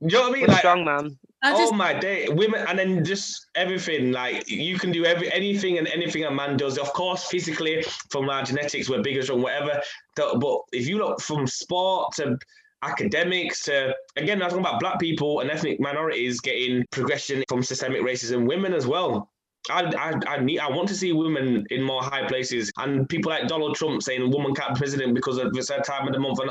[0.00, 0.40] Do you know what I mean?
[0.42, 1.18] We're Like, strong, man.
[1.42, 4.10] I oh just oh my day, women, and then just everything.
[4.10, 6.78] Like you can do every anything and anything a man does.
[6.78, 9.80] Of course, physically, from our genetics, we're bigger, strong, whatever.
[10.16, 12.36] But if you look from sport to
[12.82, 18.02] academics to again, I'm talking about black people and ethnic minorities getting progression from systemic
[18.02, 19.30] racism, women as well.
[19.70, 23.30] I, I, I need I want to see women in more high places and people
[23.30, 26.14] like Donald Trump saying a woman can't be president because of it's her time of
[26.14, 26.50] the month and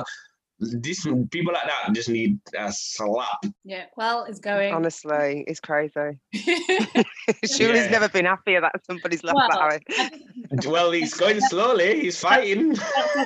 [0.60, 3.43] this people like that just need a slap.
[3.64, 3.86] yeah.
[3.95, 4.74] Well, it's going.
[4.74, 5.93] Honestly, it's crazy.
[6.34, 7.89] Julie's Yeah.
[7.91, 9.80] never been happier that somebody's left Well, Barry.
[9.97, 10.12] I
[10.68, 11.99] Well, he's going slowly.
[11.99, 12.76] He's fighting.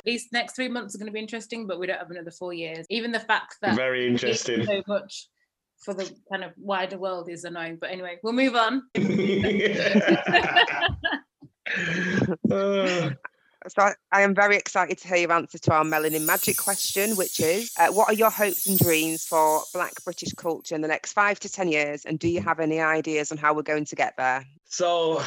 [0.04, 2.52] these next three months are going to be interesting, but we don't have another four
[2.52, 2.84] years.
[2.90, 4.64] Even the fact that Very interesting.
[4.66, 5.28] so much
[5.78, 7.78] for the kind of wider world is annoying.
[7.80, 8.82] But anyway, we'll move on.
[12.50, 13.10] Uh,
[13.68, 17.16] So I, I am very excited to hear your answer to our Melanin Magic question,
[17.16, 20.88] which is uh, what are your hopes and dreams for Black British culture in the
[20.88, 22.04] next five to 10 years?
[22.04, 24.44] And do you have any ideas on how we're going to get there?
[24.72, 25.22] so,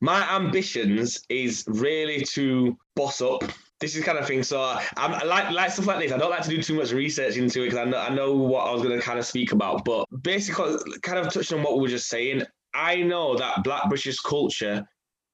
[0.00, 3.44] my ambitions is really to boss up.
[3.78, 4.42] This is kind of thing.
[4.42, 4.60] So,
[4.96, 6.12] I'm I like like stuff like this.
[6.12, 8.34] I don't like to do too much research into it because I know I know
[8.34, 9.84] what I was going to kind of speak about.
[9.84, 12.42] But basically, kind of touching on what we were just saying,
[12.74, 14.84] I know that Black British culture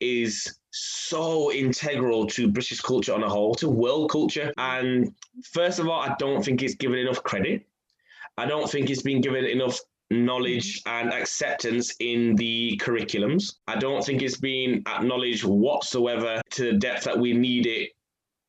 [0.01, 4.52] is so integral to British culture on a whole, to world culture.
[4.58, 5.14] And
[5.44, 7.66] first of all, I don't think it's given enough credit.
[8.38, 11.06] I don't think it's been given enough knowledge mm-hmm.
[11.06, 13.56] and acceptance in the curriculums.
[13.66, 17.90] I don't think it's been acknowledged whatsoever to the depth that we need it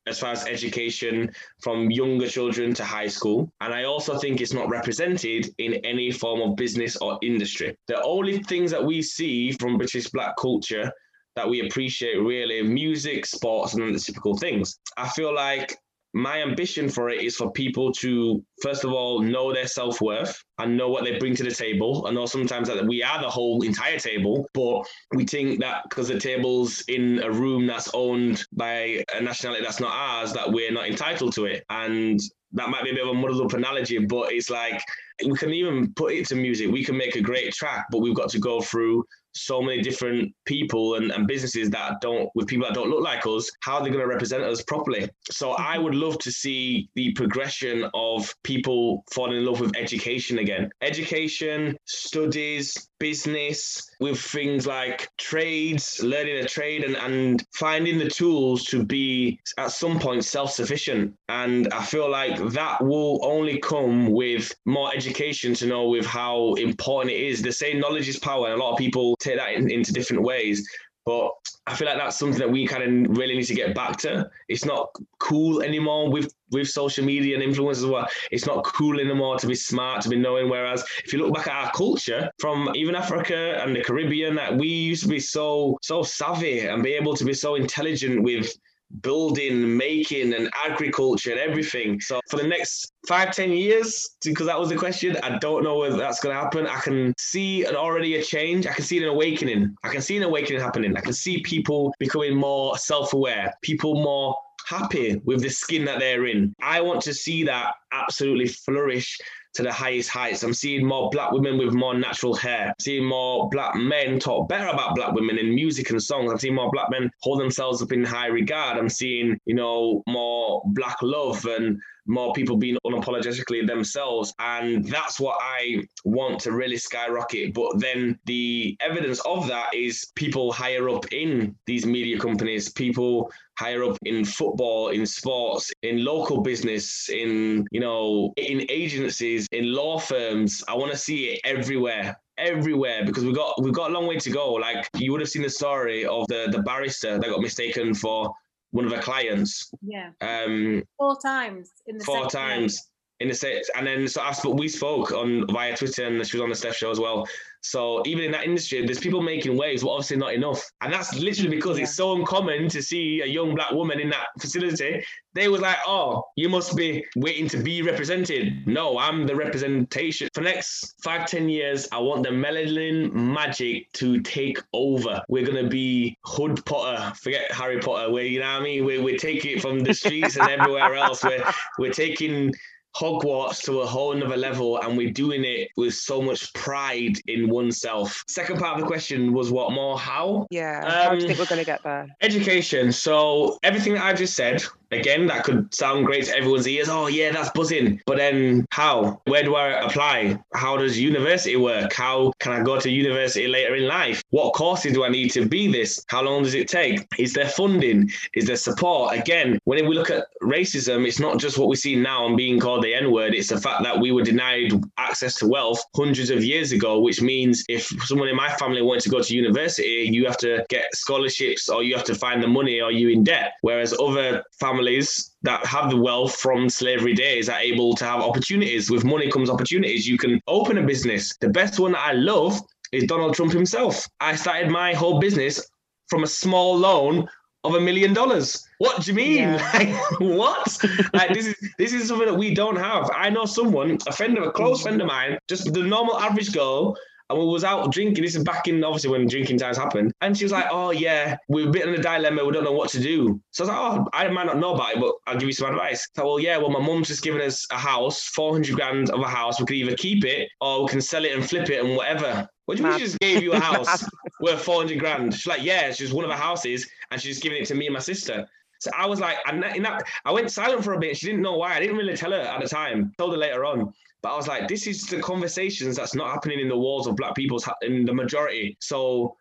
[0.07, 1.29] as far as education
[1.61, 3.51] from younger children to high school.
[3.59, 7.75] And I also think it's not represented in any form of business or industry.
[7.87, 10.91] The only things that we see from British black culture
[11.37, 14.79] that we appreciate really music, sports, and the typical things.
[14.97, 15.77] I feel like
[16.13, 20.75] my ambition for it is for people to first of all know their self-worth and
[20.75, 22.05] know what they bring to the table.
[22.07, 26.07] I know sometimes that we are the whole entire table, but we think that because
[26.07, 30.71] the table's in a room that's owned by a nationality that's not ours, that we're
[30.71, 31.63] not entitled to it.
[31.69, 32.19] And
[32.53, 34.81] that might be a bit of a muddled up analogy, but it's like
[35.23, 36.71] we can even put it to music.
[36.71, 39.03] We can make a great track, but we've got to go through
[39.37, 43.25] so many different people and, and businesses that don't, with people that don't look like
[43.25, 45.09] us, how are they going to represent us properly?
[45.29, 50.39] So I would love to see the progression of people falling in love with education
[50.39, 50.69] again.
[50.81, 58.63] Education, studies, business, with things like trades, learning a trade, and, and finding the tools
[58.65, 61.13] to be at some point self sufficient.
[61.29, 66.53] And I feel like that will only come with more education to know with how
[66.55, 67.41] important it is.
[67.41, 70.23] They say knowledge is power, and a lot of people take that in, into different
[70.23, 70.67] ways.
[71.07, 71.31] But
[71.67, 74.29] I feel like that's something that we kind of really need to get back to.
[74.49, 74.89] It's not
[75.19, 78.05] cool anymore with with social media and influence as well.
[78.29, 80.49] It's not cool anymore to be smart, to be knowing.
[80.49, 84.57] Whereas if you look back at our culture from even Africa and the Caribbean, that
[84.57, 88.53] we used to be so so savvy and be able to be so intelligent with
[89.01, 91.99] building, making, and agriculture and everything.
[91.99, 95.77] So for the next five, ten years, because that was the question, I don't know
[95.77, 96.67] whether that's going to happen.
[96.67, 98.65] I can see an already a change.
[98.67, 99.75] I can see an awakening.
[99.83, 100.95] I can see an awakening happening.
[100.95, 104.35] I can see people becoming more self-aware, people more
[104.67, 106.53] happy with the skin that they're in.
[106.61, 109.17] I want to see that absolutely flourish
[109.57, 110.43] to the highest heights.
[110.43, 112.67] I'm seeing more black women with more natural hair.
[112.67, 116.31] I'm seeing more black men talk better about black women in music and songs.
[116.31, 118.77] I'm seeing more black men hold themselves up in high regard.
[118.77, 124.31] I'm seeing, you know, more black love and more people being unapologetically themselves.
[124.37, 127.55] And that's what I want to really skyrocket.
[127.55, 133.31] But then the evidence of that is people higher up in these media companies, people
[133.57, 139.73] higher up in football, in sports, in local business, in, you know, in agencies, in
[139.73, 140.63] law firms.
[140.67, 144.17] I want to see it everywhere everywhere because we got we've got a long way
[144.17, 144.53] to go.
[144.53, 148.31] Like you would have seen the story of the the barrister that got mistaken for
[148.71, 149.71] one of her clients.
[149.81, 150.11] Yeah.
[150.21, 152.89] Um, four times in the four times
[153.19, 156.37] in the states, and then so I spoke, we spoke on via Twitter, and she
[156.37, 157.27] was on the Steph show as well.
[157.61, 160.71] So even in that industry, there's people making waves, but obviously not enough.
[160.81, 161.83] And that's literally because yeah.
[161.83, 165.03] it's so uncommon to see a young black woman in that facility.
[165.33, 168.65] They was like, oh, you must be waiting to be represented.
[168.65, 170.29] No, I'm the representation.
[170.33, 175.21] For the next five, ten years, I want the melanin magic to take over.
[175.27, 177.13] We're gonna be Hood Potter.
[177.15, 178.11] Forget Harry Potter.
[178.11, 178.85] Where you know what I mean?
[178.85, 181.23] We're, we're taking it from the streets and everywhere else.
[181.23, 181.43] We're
[181.77, 182.53] we're taking
[182.95, 187.49] Hogwarts to a whole another level, and we're doing it with so much pride in
[187.49, 188.23] oneself.
[188.27, 189.99] Second part of the question was what more?
[189.99, 190.47] How?
[190.49, 190.81] Yeah.
[190.83, 192.07] Um, how do you um, think we're going to get there?
[192.21, 192.91] Education.
[192.91, 196.89] So everything that I've just said, Again, that could sound great to everyone's ears.
[196.89, 198.01] Oh, yeah, that's buzzing.
[198.05, 199.21] But then how?
[199.25, 200.39] Where do I apply?
[200.53, 201.93] How does university work?
[201.93, 204.23] How can I go to university later in life?
[204.29, 206.03] What courses do I need to be this?
[206.07, 207.05] How long does it take?
[207.17, 208.09] Is there funding?
[208.33, 209.17] Is there support?
[209.17, 212.59] Again, when we look at racism, it's not just what we see now and being
[212.59, 213.33] called the N word.
[213.33, 217.21] It's the fact that we were denied access to wealth hundreds of years ago, which
[217.21, 220.95] means if someone in my family wanted to go to university, you have to get
[220.95, 223.53] scholarships or you have to find the money or you in debt.
[223.61, 228.21] Whereas other families families that have the wealth from slavery days are able to have
[228.21, 228.91] opportunities.
[228.91, 230.07] With money comes opportunities.
[230.07, 231.35] You can open a business.
[231.41, 232.61] The best one that I love
[232.91, 234.05] is Donald Trump himself.
[234.19, 235.67] I started my whole business
[236.09, 237.27] from a small loan
[237.63, 238.63] of a million dollars.
[238.77, 239.35] What do you mean?
[239.35, 239.71] Yeah.
[239.73, 240.77] Like, what?
[241.13, 243.09] like this is this is something that we don't have.
[243.15, 246.53] I know someone, a friend of a close friend of mine, just the normal average
[246.53, 246.95] girl
[247.29, 248.23] and we was out drinking.
[248.23, 250.13] This is back in obviously when drinking times happened.
[250.21, 252.45] And she was like, "Oh yeah, we're a bit in a dilemma.
[252.45, 254.73] We don't know what to do." So I was like, "Oh, I might not know
[254.73, 257.23] about it, but I'll give you some advice." So well, yeah, well, my mum's just
[257.23, 259.59] given us a house, four hundred grand of a house.
[259.59, 262.47] We could either keep it or we can sell it and flip it and whatever.
[262.65, 264.03] What do you mean she just gave you a house
[264.41, 265.33] worth 400 grand?
[265.33, 267.87] She's like, yeah, it's just one of her houses and she's giving it to me
[267.87, 268.45] and my sister.
[268.79, 271.17] So I was like, and in that, I went silent for a bit.
[271.17, 271.75] She didn't know why.
[271.75, 273.13] I didn't really tell her at the time.
[273.17, 273.93] I told her later on.
[274.21, 277.15] But I was like, this is the conversations that's not happening in the walls of
[277.15, 278.77] black people's in the majority.
[278.79, 279.35] So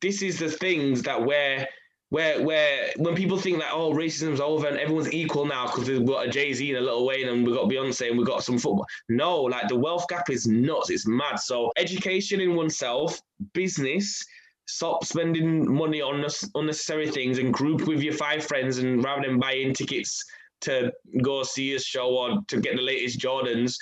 [0.00, 1.68] this is the things that where
[2.10, 6.06] where where when people think that oh racism's over and everyone's equal now because we've
[6.06, 8.44] got a Jay Z and a Lil Wayne and we've got Beyonce and we've got
[8.44, 8.86] some football.
[9.08, 10.90] No, like the wealth gap is nuts.
[10.90, 11.40] It's mad.
[11.40, 13.20] So education in oneself,
[13.52, 14.24] business.
[14.66, 19.38] Stop spending money on unnecessary things and group with your five friends and rather than
[19.38, 20.24] buying tickets
[20.62, 20.90] to
[21.20, 23.76] go see a show or to get the latest Jordans,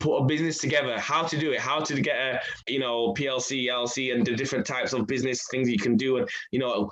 [0.00, 3.66] put a business together, how to do it, how to get a, you know, PLC,
[3.66, 6.90] LC, and the different types of business things you can do, and you know,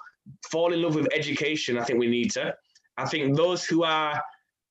[0.50, 1.78] fall in love with education.
[1.78, 2.54] I think we need to.
[2.96, 4.22] I think those who are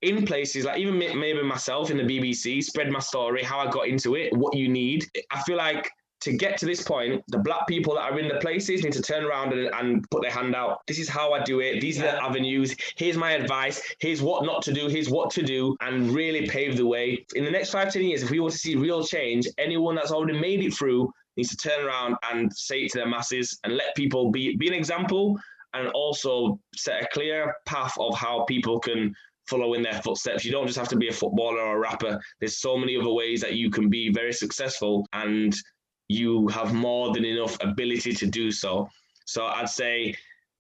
[0.04, 3.88] in places like even maybe myself in the BBC, spread my story, how I got
[3.88, 5.06] into it, what you need.
[5.32, 5.90] I feel like
[6.22, 9.02] to get to this point, the black people that are in the places need to
[9.02, 10.82] turn around and, and put their hand out.
[10.88, 11.80] This is how I do it.
[11.80, 12.06] These yeah.
[12.06, 12.76] are the avenues.
[12.96, 13.82] Here's my advice.
[14.00, 14.88] Here's what not to do.
[14.88, 17.26] Here's what to do, and really pave the way.
[17.36, 20.12] In the next five, ten years, if we want to see real change, anyone that's
[20.12, 23.78] already made it through needs to turn around and say it to their masses and
[23.78, 25.40] let people be be an example
[25.74, 29.14] and also set a clear path of how people can
[29.48, 30.44] follow in their footsteps.
[30.44, 32.20] You don't just have to be a footballer or a rapper.
[32.40, 35.56] There's so many other ways that you can be very successful and
[36.10, 38.90] you have more than enough ability to do so.
[39.26, 40.16] So I'd say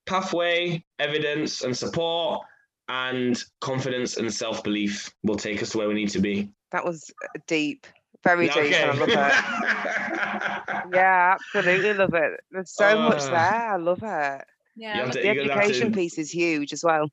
[0.05, 2.45] pathway, evidence and support
[2.89, 6.49] and confidence and self-belief will take us to where we need to be.
[6.71, 7.11] That was
[7.47, 7.87] deep.
[8.23, 10.95] Very deep, and I love it.
[10.95, 12.39] yeah, absolutely love it.
[12.51, 13.35] There's so uh, much there.
[13.35, 14.45] I love it.
[14.75, 15.97] Yeah, to, the education to...
[15.97, 17.09] piece is huge as well.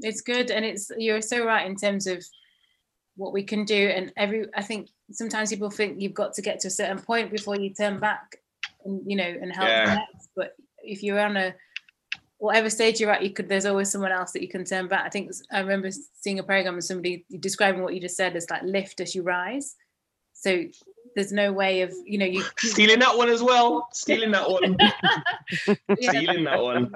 [0.00, 2.24] It's good, and it's you're so right in terms of
[3.16, 3.88] what we can do.
[3.88, 7.30] And every, I think sometimes people think you've got to get to a certain point
[7.30, 8.36] before you turn back,
[8.84, 9.94] and you know, and help yeah.
[9.94, 10.28] next.
[10.36, 11.54] But if you're on a
[12.38, 13.48] whatever stage you're at, you could.
[13.48, 15.04] There's always someone else that you can turn back.
[15.04, 18.48] I think I remember seeing a program and somebody describing what you just said as
[18.50, 19.76] like lift as you rise.
[20.32, 20.64] So
[21.14, 23.88] there's no way of you know you stealing that one as well.
[23.92, 24.76] Stealing that one.
[26.00, 26.92] Stealing that one.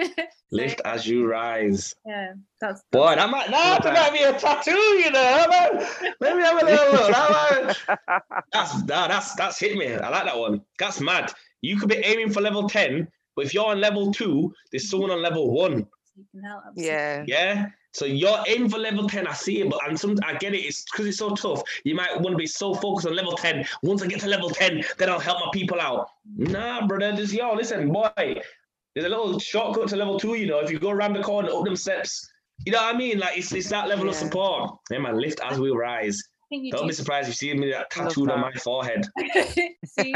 [0.52, 1.94] Lift as you rise.
[2.06, 5.46] yeah that's, that's boy that might that might be a tattoo you know
[6.20, 7.76] let me have a little look
[8.52, 9.94] that's that, that's that's hit me.
[9.94, 10.60] I like that one.
[10.78, 11.32] That's mad.
[11.60, 15.10] You could be aiming for level 10 but if you're on level two there's someone
[15.10, 15.86] on level one.
[16.76, 17.24] Yeah.
[17.26, 19.26] Yeah so you're in for level 10.
[19.26, 20.58] I see it, but and some I get it.
[20.58, 21.62] It's because it's so tough.
[21.84, 23.64] You might want to be so focused on level 10.
[23.82, 26.08] Once I get to level 10, then I'll help my people out.
[26.36, 27.16] Nah, brother.
[27.16, 28.10] Just yo, listen, boy.
[28.16, 30.58] There's a little shortcut to level two, you know.
[30.58, 32.28] If you go around the corner, up them steps,
[32.64, 33.18] you know what I mean?
[33.18, 34.10] Like it's it's that level yeah.
[34.10, 34.78] of support.
[34.90, 36.22] Hey man, lift as we rise.
[36.50, 36.86] Don't do.
[36.86, 39.06] be surprised if you see me that tattooed on my forehead.
[39.86, 40.14] see,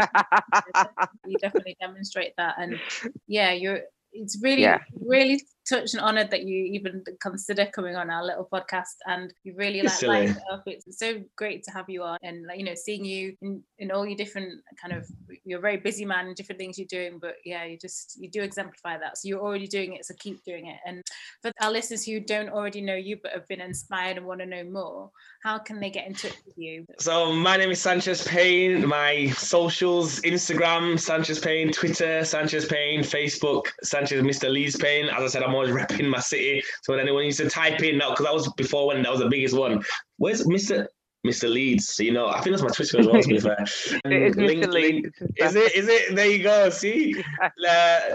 [1.27, 2.79] you definitely demonstrate that, and
[3.27, 3.81] yeah, you're.
[4.13, 4.79] It's really, yeah.
[5.01, 9.55] really touched and honored that you even consider coming on our little podcast and you
[9.57, 10.63] really like light it up.
[10.67, 13.91] It's so great to have you on and like, you know, seeing you in, in
[13.91, 15.07] all your different kind of
[15.45, 18.31] you're a very busy man and different things you're doing, but yeah, you just you
[18.31, 19.19] do exemplify that.
[19.19, 20.77] So you're already doing it, so keep doing it.
[20.87, 21.03] And
[21.43, 24.47] for our listeners who don't already know you but have been inspired and want to
[24.47, 25.11] know more,
[25.43, 26.85] how can they get in touch with you?
[26.99, 28.87] So my name is Sanchez Payne.
[28.87, 34.51] My socials, Instagram, Sanchez Payne, Twitter, Sanchez Payne, Facebook, Sanchez Mr.
[34.51, 35.09] Leeds Payne.
[35.09, 36.63] As I said, I'm always repping my city.
[36.83, 39.21] So when anyone used to type in now, because that was before when that was
[39.21, 39.83] the biggest one.
[40.17, 40.87] Where's Mr.
[41.27, 41.51] Mr.
[41.51, 41.99] Leeds?
[41.99, 43.21] You know, I think that's my Twitter as well.
[43.21, 43.59] To be fair,
[44.05, 44.67] it is link.
[44.73, 45.09] Leeds.
[45.37, 45.75] Is it?
[45.75, 46.15] Is it?
[46.15, 46.71] There you go.
[46.71, 47.15] See.
[47.69, 48.15] Uh,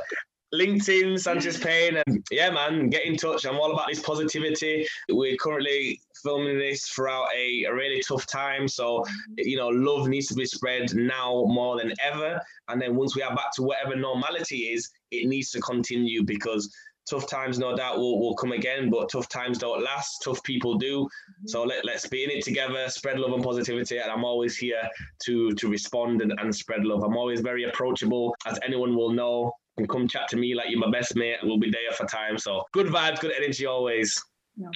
[0.53, 3.45] LinkedIn, Sanchez Payne, and yeah, man, get in touch.
[3.45, 4.87] I'm all about this positivity.
[5.09, 9.03] We're currently filming this throughout a, a really tough time, so
[9.37, 12.39] you know, love needs to be spread now more than ever.
[12.67, 16.71] And then once we are back to whatever normality is, it needs to continue because
[17.09, 20.21] tough times no doubt will, will come again but tough times don't last.
[20.23, 21.07] Tough people do.
[21.45, 24.87] So let, let's be in it together spread love and positivity and i'm always here
[25.23, 27.03] to to respond and, and spread love.
[27.03, 29.53] I'm always very approachable as anyone will know.
[29.77, 32.37] And come chat to me like you're my best mate we'll be there for time.
[32.37, 34.21] So good vibes good energy always.
[34.55, 34.69] No,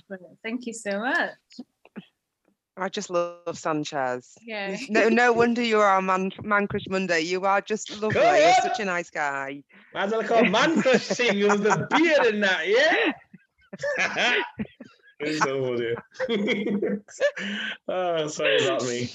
[0.44, 1.36] thank you so much
[2.78, 4.38] I just love Sanchez.
[4.42, 4.78] Yeah.
[4.90, 7.22] No, no wonder you're our man, man crush Monday.
[7.22, 8.22] You are just lovely.
[8.22, 9.64] You're such a nice guy.
[9.96, 13.14] As I call man crush thing, was the beard and that, yeah.
[15.40, 15.78] so
[17.88, 19.10] oh, sorry about me.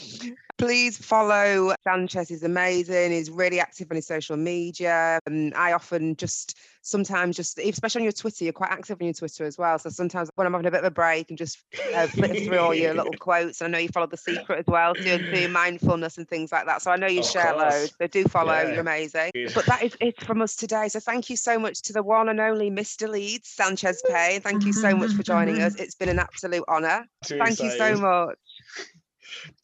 [0.58, 2.28] Please follow Sanchez.
[2.28, 3.12] He's amazing.
[3.12, 5.20] He's really active on his social media.
[5.26, 9.14] And I often just sometimes just, especially on your Twitter, you're quite active on your
[9.14, 9.78] Twitter as well.
[9.78, 11.59] So sometimes when I'm having a bit of a break and just
[11.95, 14.95] uh, through all your little quotes, and I know you follow The Secret as well,
[14.95, 16.83] so you're mindfulness and things like that.
[16.83, 17.74] So I know you of share course.
[17.74, 17.95] loads.
[18.01, 18.53] So do follow.
[18.53, 18.70] Yeah.
[18.70, 19.30] You're amazing.
[19.35, 19.49] Yeah.
[19.55, 20.89] But that is it from us today.
[20.89, 23.09] So thank you so much to the one and only Mr.
[23.09, 24.41] Leeds, Sanchez Payne.
[24.41, 25.76] Thank you so much for joining us.
[25.83, 27.07] It's been an absolute honour.
[27.24, 27.64] Thank excited.
[27.64, 28.39] you so much.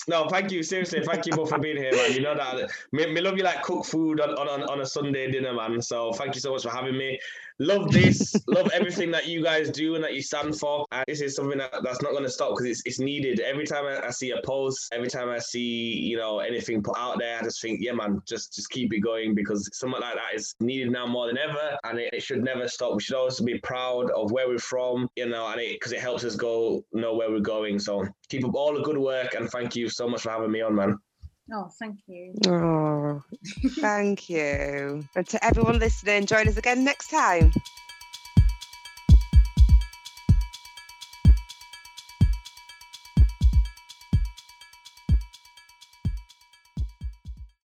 [0.06, 0.62] No, thank you.
[0.62, 2.12] Seriously, thank you both for being here, man.
[2.12, 5.30] You know that me, me love you like cook food on, on, on a Sunday
[5.30, 5.82] dinner, man.
[5.82, 7.18] So thank you so much for having me
[7.58, 10.86] love this, love everything that you guys do and that you stand for.
[10.92, 13.40] And this is something that, that's not going to stop because it's, it's needed.
[13.40, 16.96] Every time I, I, see a post, every time I see, you know, anything put
[16.96, 20.14] out there, I just think, yeah, man, just, just keep it going because something like
[20.14, 21.76] that is needed now more than ever.
[21.84, 22.94] And it, it should never stop.
[22.94, 26.00] We should always be proud of where we're from, you know, and it, because it
[26.00, 27.78] helps us go know where we're going.
[27.78, 30.60] So keep up all the good work and thank you so much for having me
[30.60, 30.98] on, man.
[31.52, 32.34] Oh, thank you.
[32.46, 33.22] Oh,
[33.80, 35.04] thank you.
[35.16, 37.52] And to everyone listening, join us again next time.